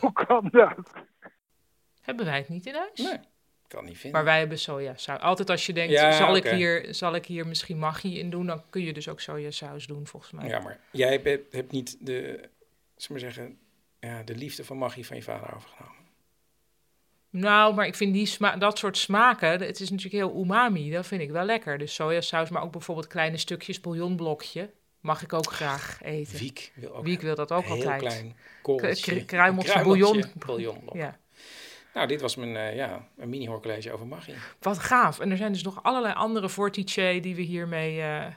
Hoe 0.00 0.12
kan 0.12 0.48
dat? 0.50 0.92
Hebben 2.00 2.24
wij 2.24 2.38
het 2.38 2.48
niet 2.48 2.66
in 2.66 2.74
huis? 2.74 2.98
nee, 2.98 3.18
kan 3.68 3.84
niet 3.84 3.98
vinden. 3.98 4.12
Maar 4.12 4.24
wij 4.24 4.38
hebben 4.38 4.58
sojasaus. 4.58 5.20
Altijd 5.20 5.50
als 5.50 5.66
je 5.66 5.72
denkt, 5.72 5.92
Ja, 5.92 6.12
zal, 6.12 6.36
ik 6.36 6.46
hier, 6.46 6.94
zal 6.94 7.14
ik 7.14 7.26
hier 7.26 7.46
misschien 7.46 7.78
magie 7.78 8.18
in 8.18 8.30
doen, 8.30 8.46
dan 8.46 8.62
kun 8.70 8.82
je 8.82 8.92
dus 8.92 9.08
ook 9.08 9.20
sojasaus 9.20 9.86
doen, 9.86 10.06
volgens 10.06 10.32
mij. 10.32 10.48
Ja, 10.48 10.60
maar 10.60 10.80
jij 10.90 11.20
hebt, 11.22 11.52
hebt 11.54 11.72
niet 11.72 11.96
de, 12.06 12.48
zeg 12.96 13.10
maar 13.10 13.18
zeggen, 13.18 13.58
ja, 14.00 14.22
de 14.22 14.34
liefde 14.34 14.64
van 14.64 14.78
magie 14.78 15.06
van 15.06 15.16
je 15.16 15.22
vader 15.22 15.54
overgenomen. 15.54 16.04
Nou, 17.30 17.74
maar 17.74 17.86
ik 17.86 17.94
vind 17.94 18.12
die 18.12 18.26
sma 18.26 18.56
dat 18.56 18.78
soort 18.78 18.96
smaken, 18.96 19.48
het 19.48 19.80
is 19.80 19.90
natuurlijk 19.90 20.24
heel 20.24 20.42
umami, 20.42 20.90
dat 20.90 21.06
vind 21.06 21.20
ik 21.22 21.30
wel 21.30 21.44
lekker. 21.44 21.78
Dus 21.78 21.94
sojasaus, 21.94 22.48
maar 22.48 22.62
ook 22.62 22.72
bijvoorbeeld 22.72 23.06
kleine 23.06 23.36
stukjes 23.36 23.80
bouillonblokje, 23.80 24.70
mag 25.00 25.22
ik 25.22 25.32
ook 25.32 25.52
graag 25.52 25.98
eten. 26.02 26.38
Wiek 26.38 26.72
wil 26.74 26.94
ook 26.94 27.04
Wiek 27.04 27.20
wil 27.20 27.34
dat 27.34 27.52
ook 27.52 27.58
een 27.64 27.72
heel 27.72 27.76
altijd. 27.76 27.98
klein 28.00 28.36
korreltje. 28.62 29.12
Kru- 29.12 29.24
kruimeltje 29.24 29.74
Een 29.74 29.82
bouillon. 29.84 30.24
bouillonblok. 30.34 30.94
Ja. 30.94 31.18
Nou, 31.94 32.08
dit 32.08 32.20
was 32.20 32.36
mijn, 32.36 32.56
eh, 32.56 32.74
ja, 32.76 33.08
mijn 33.14 33.28
mini-hoorcollege 33.28 33.92
over 33.92 34.06
magie. 34.06 34.34
Wat 34.60 34.78
gaaf. 34.78 35.20
En 35.20 35.30
er 35.30 35.36
zijn 35.36 35.52
dus 35.52 35.62
nog 35.62 35.82
allerlei 35.82 36.14
andere 36.14 36.48
vortice 36.48 37.18
die 37.22 37.34
we 37.34 37.42
hiermee 37.42 38.00
eh, 38.00 38.26
eh, 38.26 38.32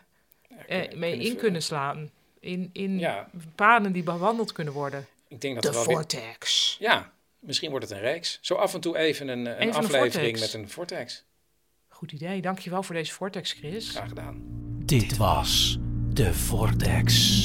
kunnen- 0.67 0.99
mee 0.99 1.09
kunnen 1.11 1.27
in 1.31 1.35
kunnen 1.35 1.61
slaan. 1.63 2.09
In, 2.39 2.69
in 2.73 2.99
Ja. 2.99 3.29
paden 3.55 3.91
die 3.91 4.03
bewandeld 4.03 4.51
kunnen 4.51 4.73
worden. 4.73 5.07
Ik 5.27 5.41
denk 5.41 5.53
dat 5.61 5.63
De 5.63 5.71
weer- 5.71 5.83
vortex. 5.95 6.75
Ja, 6.79 7.11
misschien 7.39 7.69
wordt 7.69 7.89
het 7.89 7.97
een 7.97 8.03
reeks. 8.03 8.37
Zo 8.41 8.55
af 8.55 8.73
en 8.73 8.79
toe 8.79 8.97
even 8.97 9.27
een, 9.27 9.45
een 9.45 9.55
Even 9.57 9.67
een 9.67 9.73
aflevering 9.73 10.39
met 10.39 10.53
een 10.53 10.69
vortex. 10.69 11.25
Goed 11.87 12.11
idee. 12.11 12.41
Dankjewel 12.41 12.83
voor 12.83 12.95
deze 12.95 13.13
vortex, 13.13 13.51
Chris. 13.51 13.89
Graag 13.89 14.07
gedaan. 14.07 14.41
Dit 14.85 15.17
was 15.17 15.77
de 16.13 16.33
Vortex. 16.33 17.37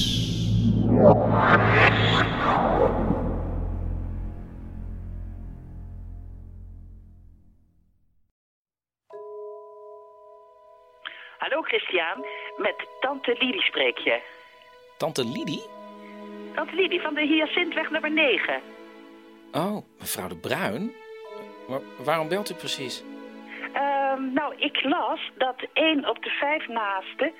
Hallo 11.38 11.62
Christian, 11.62 12.24
met 12.56 12.74
tante 13.00 13.36
Lidie 13.38 13.62
spreek 13.62 13.98
je. 13.98 14.20
Tante 14.96 15.24
Lidie? 15.24 15.62
Tante 16.54 16.74
Lidie 16.74 17.00
van 17.00 17.14
de 17.14 17.20
Hyacintweg 17.20 17.90
nummer 17.90 18.10
9. 18.10 18.62
Oh, 19.52 19.76
mevrouw 19.98 20.28
de 20.28 20.36
Bruin? 20.36 20.92
Maar 21.68 21.80
waarom 22.04 22.28
belt 22.28 22.50
u 22.50 22.54
precies? 22.54 23.04
Ehm, 23.72 24.32
nou, 24.32 24.54
ik 24.56 24.82
las 24.82 25.20
dat 25.38 25.66
één 25.72 26.08
op 26.08 26.22
de 26.22 26.30
vijf 26.30 26.68
naasten 26.68 27.32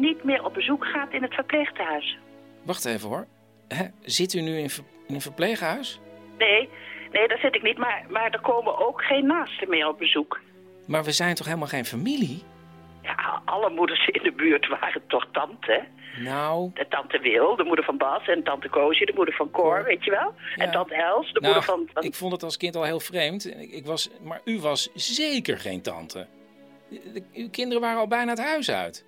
niet 0.00 0.24
meer 0.24 0.44
op 0.44 0.54
bezoek 0.54 0.84
gaat 0.86 1.12
in 1.12 1.22
het 1.22 1.34
verpleeghuis. 1.34 2.18
Wacht 2.62 2.84
even 2.84 3.08
hoor. 3.08 3.26
Hè, 3.68 3.84
zit 4.02 4.32
u 4.34 4.40
nu 4.40 4.58
in, 4.58 4.70
ver- 4.70 4.84
in 5.08 5.14
een 5.14 5.20
verpleeghuis? 5.20 6.00
Nee, 6.38 6.68
nee, 7.12 7.28
dat 7.28 7.38
zit 7.38 7.54
ik 7.54 7.62
niet, 7.62 7.78
maar, 7.78 8.04
maar 8.08 8.30
er 8.30 8.40
komen 8.40 8.86
ook 8.86 9.02
geen 9.02 9.26
naasten 9.26 9.68
meer 9.68 9.88
op 9.88 9.98
bezoek. 9.98 10.40
Maar 10.86 11.04
we 11.04 11.12
zijn 11.12 11.34
toch 11.34 11.46
helemaal 11.46 11.68
geen 11.68 11.84
familie? 11.84 12.42
Ja, 13.02 13.42
alle 13.44 13.70
moeders 13.70 14.06
in 14.08 14.22
de 14.22 14.32
buurt 14.32 14.68
waren 14.68 15.02
toch 15.06 15.26
tante? 15.32 15.84
Nou, 16.18 16.70
De 16.74 16.86
tante 16.88 17.18
Wil, 17.18 17.56
de 17.56 17.64
moeder 17.64 17.84
van 17.84 17.96
Bas, 17.96 18.26
en 18.28 18.42
tante 18.42 18.68
Koosje, 18.68 19.04
de 19.04 19.12
moeder 19.14 19.34
van 19.34 19.50
Cor, 19.50 19.84
weet 19.84 20.04
je 20.04 20.10
wel? 20.10 20.34
En 20.56 20.70
tante 20.70 20.94
Els, 20.94 21.32
de 21.32 21.40
nou 21.40 21.44
moeder 21.54 21.62
van... 21.62 21.88
van... 21.92 22.02
ik 22.02 22.14
vond 22.14 22.32
het 22.32 22.42
als 22.42 22.56
kind 22.56 22.76
al 22.76 22.84
heel 22.84 23.00
vreemd. 23.00 23.46
Ik, 23.60 23.70
ik 23.72 23.86
was, 23.86 24.10
maar 24.22 24.40
u 24.44 24.60
was 24.60 24.90
zeker 24.94 25.58
geen 25.58 25.82
tante. 25.82 26.26
De- 26.88 27.12
de- 27.12 27.22
uw 27.34 27.50
kinderen 27.50 27.82
waren 27.82 27.98
al 27.98 28.08
bijna 28.08 28.30
het 28.30 28.40
huis 28.40 28.70
uit. 28.70 29.04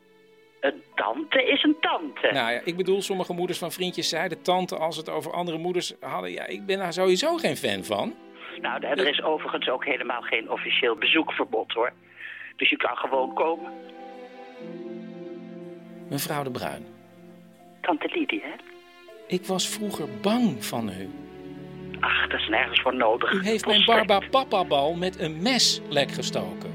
Een 0.61 0.83
tante 0.95 1.45
is 1.45 1.63
een 1.63 1.77
tante. 1.81 2.29
Nou 2.33 2.53
ja, 2.53 2.61
ik 2.65 2.77
bedoel, 2.77 3.03
sommige 3.03 3.33
moeders 3.33 3.59
van 3.59 3.73
vriendjes 3.73 4.09
zeiden 4.09 4.43
tante 4.43 4.77
als 4.77 4.97
het 4.97 5.09
over 5.09 5.33
andere 5.33 5.59
moeders 5.59 5.95
hadden. 6.01 6.31
Ja, 6.31 6.47
ik 6.47 6.67
ben 6.67 6.79
daar 6.79 6.93
sowieso 6.93 7.37
geen 7.37 7.57
fan 7.57 7.85
van. 7.85 8.15
Nou, 8.61 8.85
er 8.85 9.09
is 9.09 9.23
overigens 9.23 9.69
ook 9.69 9.85
helemaal 9.85 10.23
geen 10.23 10.51
officieel 10.51 10.97
bezoekverbod, 10.97 11.73
hoor. 11.73 11.93
Dus 12.57 12.71
je 12.71 12.77
kan 12.77 12.97
gewoon 12.97 13.35
komen. 13.35 13.73
Mevrouw 16.09 16.43
de 16.43 16.51
Bruin, 16.51 16.87
Tante 17.81 18.09
Lidie, 18.13 18.43
hè? 18.43 18.53
ik 19.27 19.47
was 19.47 19.69
vroeger 19.69 20.09
bang 20.21 20.65
van 20.65 20.89
u. 20.89 21.11
Ach, 22.01 22.29
dat 22.29 22.41
is 22.41 22.49
nergens 22.49 22.81
voor 22.81 22.95
nodig. 22.95 23.33
U 23.33 23.45
heeft 23.45 23.67
mijn. 23.67 23.85
Barba 23.85 24.21
Papa 24.31 24.65
bal 24.65 24.95
met 24.95 25.21
een 25.21 25.43
mes 25.43 25.81
lek 25.89 26.11
gestoken. 26.11 26.70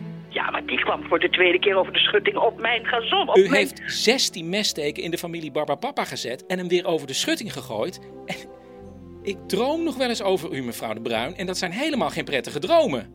Ja, 0.45 0.51
maar 0.51 0.65
die 0.65 0.79
kwam 0.79 1.07
voor 1.07 1.19
de 1.19 1.29
tweede 1.29 1.59
keer 1.59 1.75
over 1.75 1.93
de 1.93 1.99
schutting 1.99 2.37
op 2.37 2.59
mijn 2.59 2.85
gazon. 2.85 3.29
Op 3.29 3.37
U 3.37 3.41
mijn... 3.41 3.53
heeft 3.53 3.81
16 3.85 4.49
messteken 4.49 5.03
in 5.03 5.11
de 5.11 5.17
familie 5.17 5.51
Barba 5.51 5.75
Papa 5.75 6.03
gezet 6.03 6.45
en 6.45 6.57
hem 6.57 6.67
weer 6.67 6.85
over 6.85 7.07
de 7.07 7.13
schutting 7.13 7.53
gegooid. 7.53 7.99
En 8.25 8.35
ik 9.23 9.37
droom 9.47 9.83
nog 9.83 9.97
wel 9.97 10.09
eens 10.09 10.21
over 10.21 10.53
u, 10.53 10.63
mevrouw 10.63 10.93
de 10.93 11.01
Bruin, 11.01 11.35
en 11.35 11.45
dat 11.45 11.57
zijn 11.57 11.71
helemaal 11.71 12.09
geen 12.09 12.23
prettige 12.23 12.59
dromen. 12.59 13.13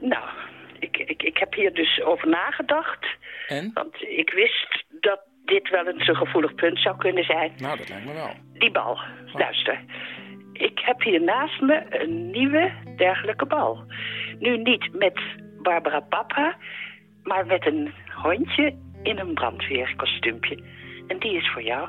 Nou, 0.00 0.28
ik, 0.78 0.96
ik, 0.96 1.22
ik 1.22 1.38
heb 1.38 1.54
hier 1.54 1.74
dus 1.74 2.02
over 2.02 2.28
nagedacht. 2.28 3.06
En? 3.48 3.70
Want 3.74 4.02
ik 4.02 4.30
wist 4.30 4.84
dat 5.00 5.20
dit 5.44 5.70
wel 5.70 5.86
eens 5.86 6.08
een 6.08 6.16
gevoelig 6.16 6.54
punt 6.54 6.78
zou 6.78 6.96
kunnen 6.96 7.24
zijn. 7.24 7.52
Nou, 7.56 7.78
dat 7.78 7.88
lijkt 7.88 8.04
me 8.06 8.12
wel. 8.12 8.32
Die 8.52 8.70
bal. 8.70 8.98
Luister. 9.32 9.84
Ik 10.58 10.78
heb 10.78 11.02
hier 11.02 11.22
naast 11.22 11.60
me 11.60 11.86
een 11.88 12.30
nieuwe 12.30 12.72
dergelijke 12.96 13.46
bal. 13.46 13.84
Nu 14.38 14.58
niet 14.58 14.88
met 14.92 15.20
Barbara 15.62 16.00
Papa, 16.00 16.56
maar 17.22 17.46
met 17.46 17.66
een 17.66 17.92
hondje 18.14 18.74
in 19.02 19.18
een 19.18 19.34
brandweerkostuumpje. 19.34 20.62
En 21.06 21.18
die 21.18 21.36
is 21.36 21.50
voor 21.50 21.62
jou. 21.62 21.88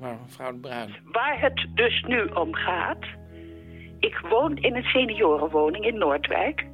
Maar 0.00 0.16
mevrouw 0.22 0.52
de 0.52 0.58
Bruin, 0.58 0.94
Waar 1.04 1.40
het 1.40 1.66
dus 1.74 2.02
nu 2.02 2.24
om 2.24 2.54
gaat. 2.54 3.04
Ik 3.98 4.18
woon 4.18 4.56
in 4.56 4.76
een 4.76 4.84
seniorenwoning 4.84 5.84
in 5.84 5.98
Noordwijk. 5.98 6.64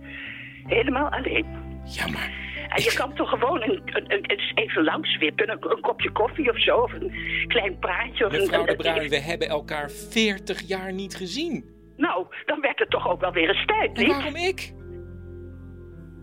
Helemaal 0.67 1.09
alleen. 1.11 1.47
Ja, 1.85 2.09
maar... 2.09 2.52
En 2.75 2.83
je 2.83 2.93
kan 2.95 3.15
toch 3.15 3.29
gewoon 3.29 3.63
een, 3.63 3.83
een, 3.85 4.13
een- 4.13 4.41
even 4.55 4.85
langs 4.85 5.19
wippen. 5.19 5.51
Een, 5.51 5.71
een 5.71 5.81
kopje 5.81 6.11
koffie 6.13 6.51
of 6.51 6.61
zo. 6.63 6.77
Of 6.77 6.93
een 6.93 7.13
klein 7.47 7.79
praatje. 7.79 8.27
Of 8.27 8.33
een- 8.33 8.41
Mevrouw 8.41 8.65
de 8.65 8.71
een- 8.71 8.77
Bruin, 8.77 9.09
we 9.09 9.19
hebben 9.21 9.49
elkaar 9.49 9.91
40 9.91 10.61
jaar 10.61 10.93
niet 10.93 11.17
gezien. 11.17 11.71
Nou, 11.97 12.27
dan 12.47 12.61
werd 12.61 12.79
het 12.79 12.91
toch 12.91 13.09
ook 13.09 13.21
wel 13.21 13.33
weer 13.33 13.49
eens 13.49 13.65
tijd, 13.67 13.97
En 13.97 14.03
niet? 14.03 14.13
waarom 14.13 14.37
ik? 14.37 14.73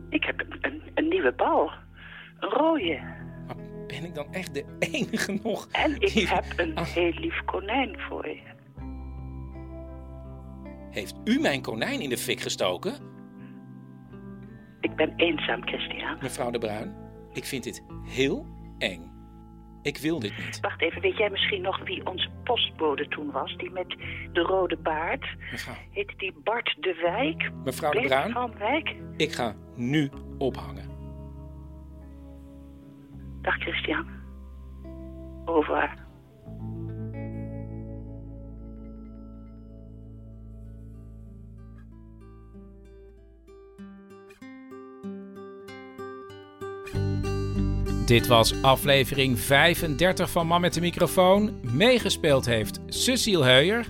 Ik 0.10 0.24
heb 0.24 0.40
een, 0.40 0.58
een, 0.62 0.82
een 0.94 1.08
nieuwe 1.08 1.34
bal. 1.34 1.72
Een 2.40 2.50
rode. 2.50 3.00
Maar 3.48 3.56
ben 3.88 4.04
ik 4.04 4.16
dan 4.16 4.34
echt 4.34 4.54
de 4.54 4.66
enige 4.80 5.40
nog? 5.44 5.68
En 5.72 5.96
ik 6.00 6.14
die- 6.14 6.28
heb 6.28 6.44
een 6.58 6.76
Ah, 6.76 6.86
heel 6.88 7.12
lief 7.20 7.42
konijn 7.46 8.00
voor 8.00 8.28
je. 8.28 8.40
heeft 10.92 11.16
u 11.24 11.40
mijn 11.40 11.62
konijn 11.62 12.02
in 12.02 12.10
de 12.10 12.18
fik 12.18 12.40
gestoken? 12.42 12.94
Ik 14.82 14.96
ben 14.96 15.13
eenzaam, 15.15 15.62
Christian. 15.68 16.18
Mevrouw 16.22 16.52
de 16.52 16.58
Bruin, 16.58 16.96
ik 17.34 17.46
vind 17.46 17.63
dit 17.63 17.84
heel 18.08 18.46
eng. 18.78 19.08
Ik 19.82 19.98
wil 19.98 20.20
dit 20.20 20.38
niet. 20.38 20.60
Wacht 20.60 20.82
even, 20.82 21.02
weet 21.02 21.18
jij 21.18 21.30
misschien 21.30 21.62
nog 21.62 21.84
wie 21.84 22.06
onze 22.06 22.30
postbode 22.44 23.08
toen 23.08 23.32
was? 23.32 23.56
Die 23.58 23.72
met 23.72 23.88
de 24.34 24.42
rode 24.42 24.78
baard. 24.78 25.26
Mevrouw, 25.52 25.76
Heette 25.92 26.13
die 26.18 26.34
Bart 26.44 26.76
de 26.80 26.94
Wijk? 27.02 27.52
mevrouw 27.63 27.92
de 27.92 28.02
Bruin, 28.02 28.32
van 28.32 28.54
Wijk? 28.58 28.96
ik 29.18 29.32
ga 29.32 29.56
nu 29.76 30.10
ophangen. 30.38 30.89
Dag, 33.42 33.56
Christian. 33.58 34.06
Over. 35.46 36.08
Dit 48.10 48.28
was 48.28 48.62
aflevering 48.62 49.39
35 49.39 50.30
van 50.30 50.48
Man 50.48 50.62
met 50.62 50.74
de 50.74 50.82
microfoon. 50.82 51.60
Meegespeeld 51.62 52.45
heeft 52.45 52.80
Cecile 52.88 53.43
Heuyer. 53.43 53.86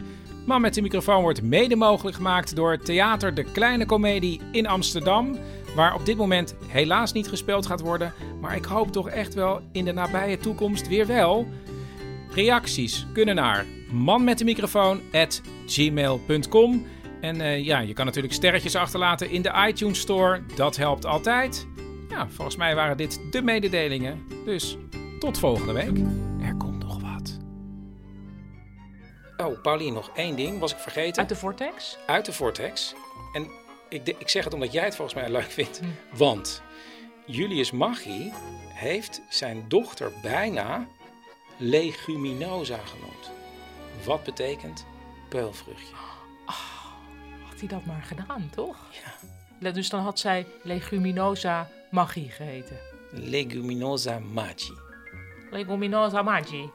Man 0.45 0.61
met 0.61 0.73
de 0.73 0.81
microfoon 0.81 1.21
wordt 1.21 1.41
mede 1.41 1.75
mogelijk 1.75 2.15
gemaakt 2.15 2.55
door 2.55 2.77
Theater 2.77 3.33
De 3.33 3.43
Kleine 3.43 3.85
Comedie 3.85 4.41
in 4.51 4.67
Amsterdam. 4.67 5.37
Waar 5.75 5.95
op 5.95 6.05
dit 6.05 6.17
moment 6.17 6.55
helaas 6.67 7.13
niet 7.13 7.27
gespeeld 7.27 7.65
gaat 7.65 7.81
worden. 7.81 8.13
Maar 8.41 8.55
ik 8.55 8.65
hoop 8.65 8.91
toch 8.91 9.09
echt 9.09 9.33
wel 9.33 9.61
in 9.71 9.85
de 9.85 9.93
nabije 9.93 10.37
toekomst 10.37 10.87
weer 10.87 11.07
wel. 11.07 11.47
Reacties 12.33 13.05
kunnen 13.13 13.35
naar 13.35 13.65
manmetdemicrofoon@gmail.com. 13.91 16.85
En 17.21 17.41
eh, 17.41 17.65
ja, 17.65 17.79
je 17.79 17.93
kan 17.93 18.05
natuurlijk 18.05 18.33
sterretjes 18.33 18.75
achterlaten 18.75 19.29
in 19.29 19.41
de 19.41 19.65
iTunes 19.67 19.99
Store. 19.99 20.41
Dat 20.55 20.77
helpt 20.77 21.05
altijd. 21.05 21.67
Ja, 22.09 22.29
volgens 22.29 22.55
mij 22.55 22.75
waren 22.75 22.97
dit 22.97 23.21
de 23.31 23.41
mededelingen. 23.41 24.27
Dus 24.45 24.77
tot 25.19 25.37
volgende 25.37 25.73
week. 25.73 25.97
Er 26.41 26.55
komt 26.55 26.83
nog 26.83 27.01
wat. 27.01 27.37
Oh, 29.37 29.61
Paulien, 29.61 29.93
nog 29.93 30.09
één 30.15 30.35
ding 30.35 30.59
was 30.59 30.71
ik 30.71 30.77
vergeten. 30.77 31.19
Uit 31.19 31.29
de 31.29 31.35
Vortex? 31.35 31.97
Uit 32.07 32.25
de 32.25 32.33
Vortex. 32.33 32.93
En 33.33 33.47
ik, 33.89 34.07
ik 34.07 34.29
zeg 34.29 34.43
het 34.43 34.53
omdat 34.53 34.71
jij 34.71 34.83
het 34.83 34.95
volgens 34.95 35.21
mij 35.21 35.31
leuk 35.31 35.51
vindt. 35.51 35.81
Want 36.13 36.61
Julius 37.25 37.71
Maggi 37.71 38.31
heeft 38.73 39.21
zijn 39.29 39.65
dochter 39.67 40.11
bijna 40.21 40.87
leguminosa 41.57 42.77
genoemd. 42.77 43.31
Wat 44.05 44.23
betekent 44.23 44.85
peulvruchtje? 45.29 45.95
Had 47.49 47.59
hij 47.59 47.67
dat 47.67 47.85
maar 47.85 48.01
gedaan, 48.01 48.49
toch? 48.55 48.77
Ja. 49.59 49.71
Dus 49.71 49.89
dan 49.89 50.01
had 50.01 50.19
zij 50.19 50.45
Leguminosa 50.63 51.69
Magie 51.91 52.29
geheten. 52.37 52.77
Leguminosa 53.13 54.19
magi. 54.19 54.73
Leguminosa 55.51 56.21
Magie. 56.23 56.69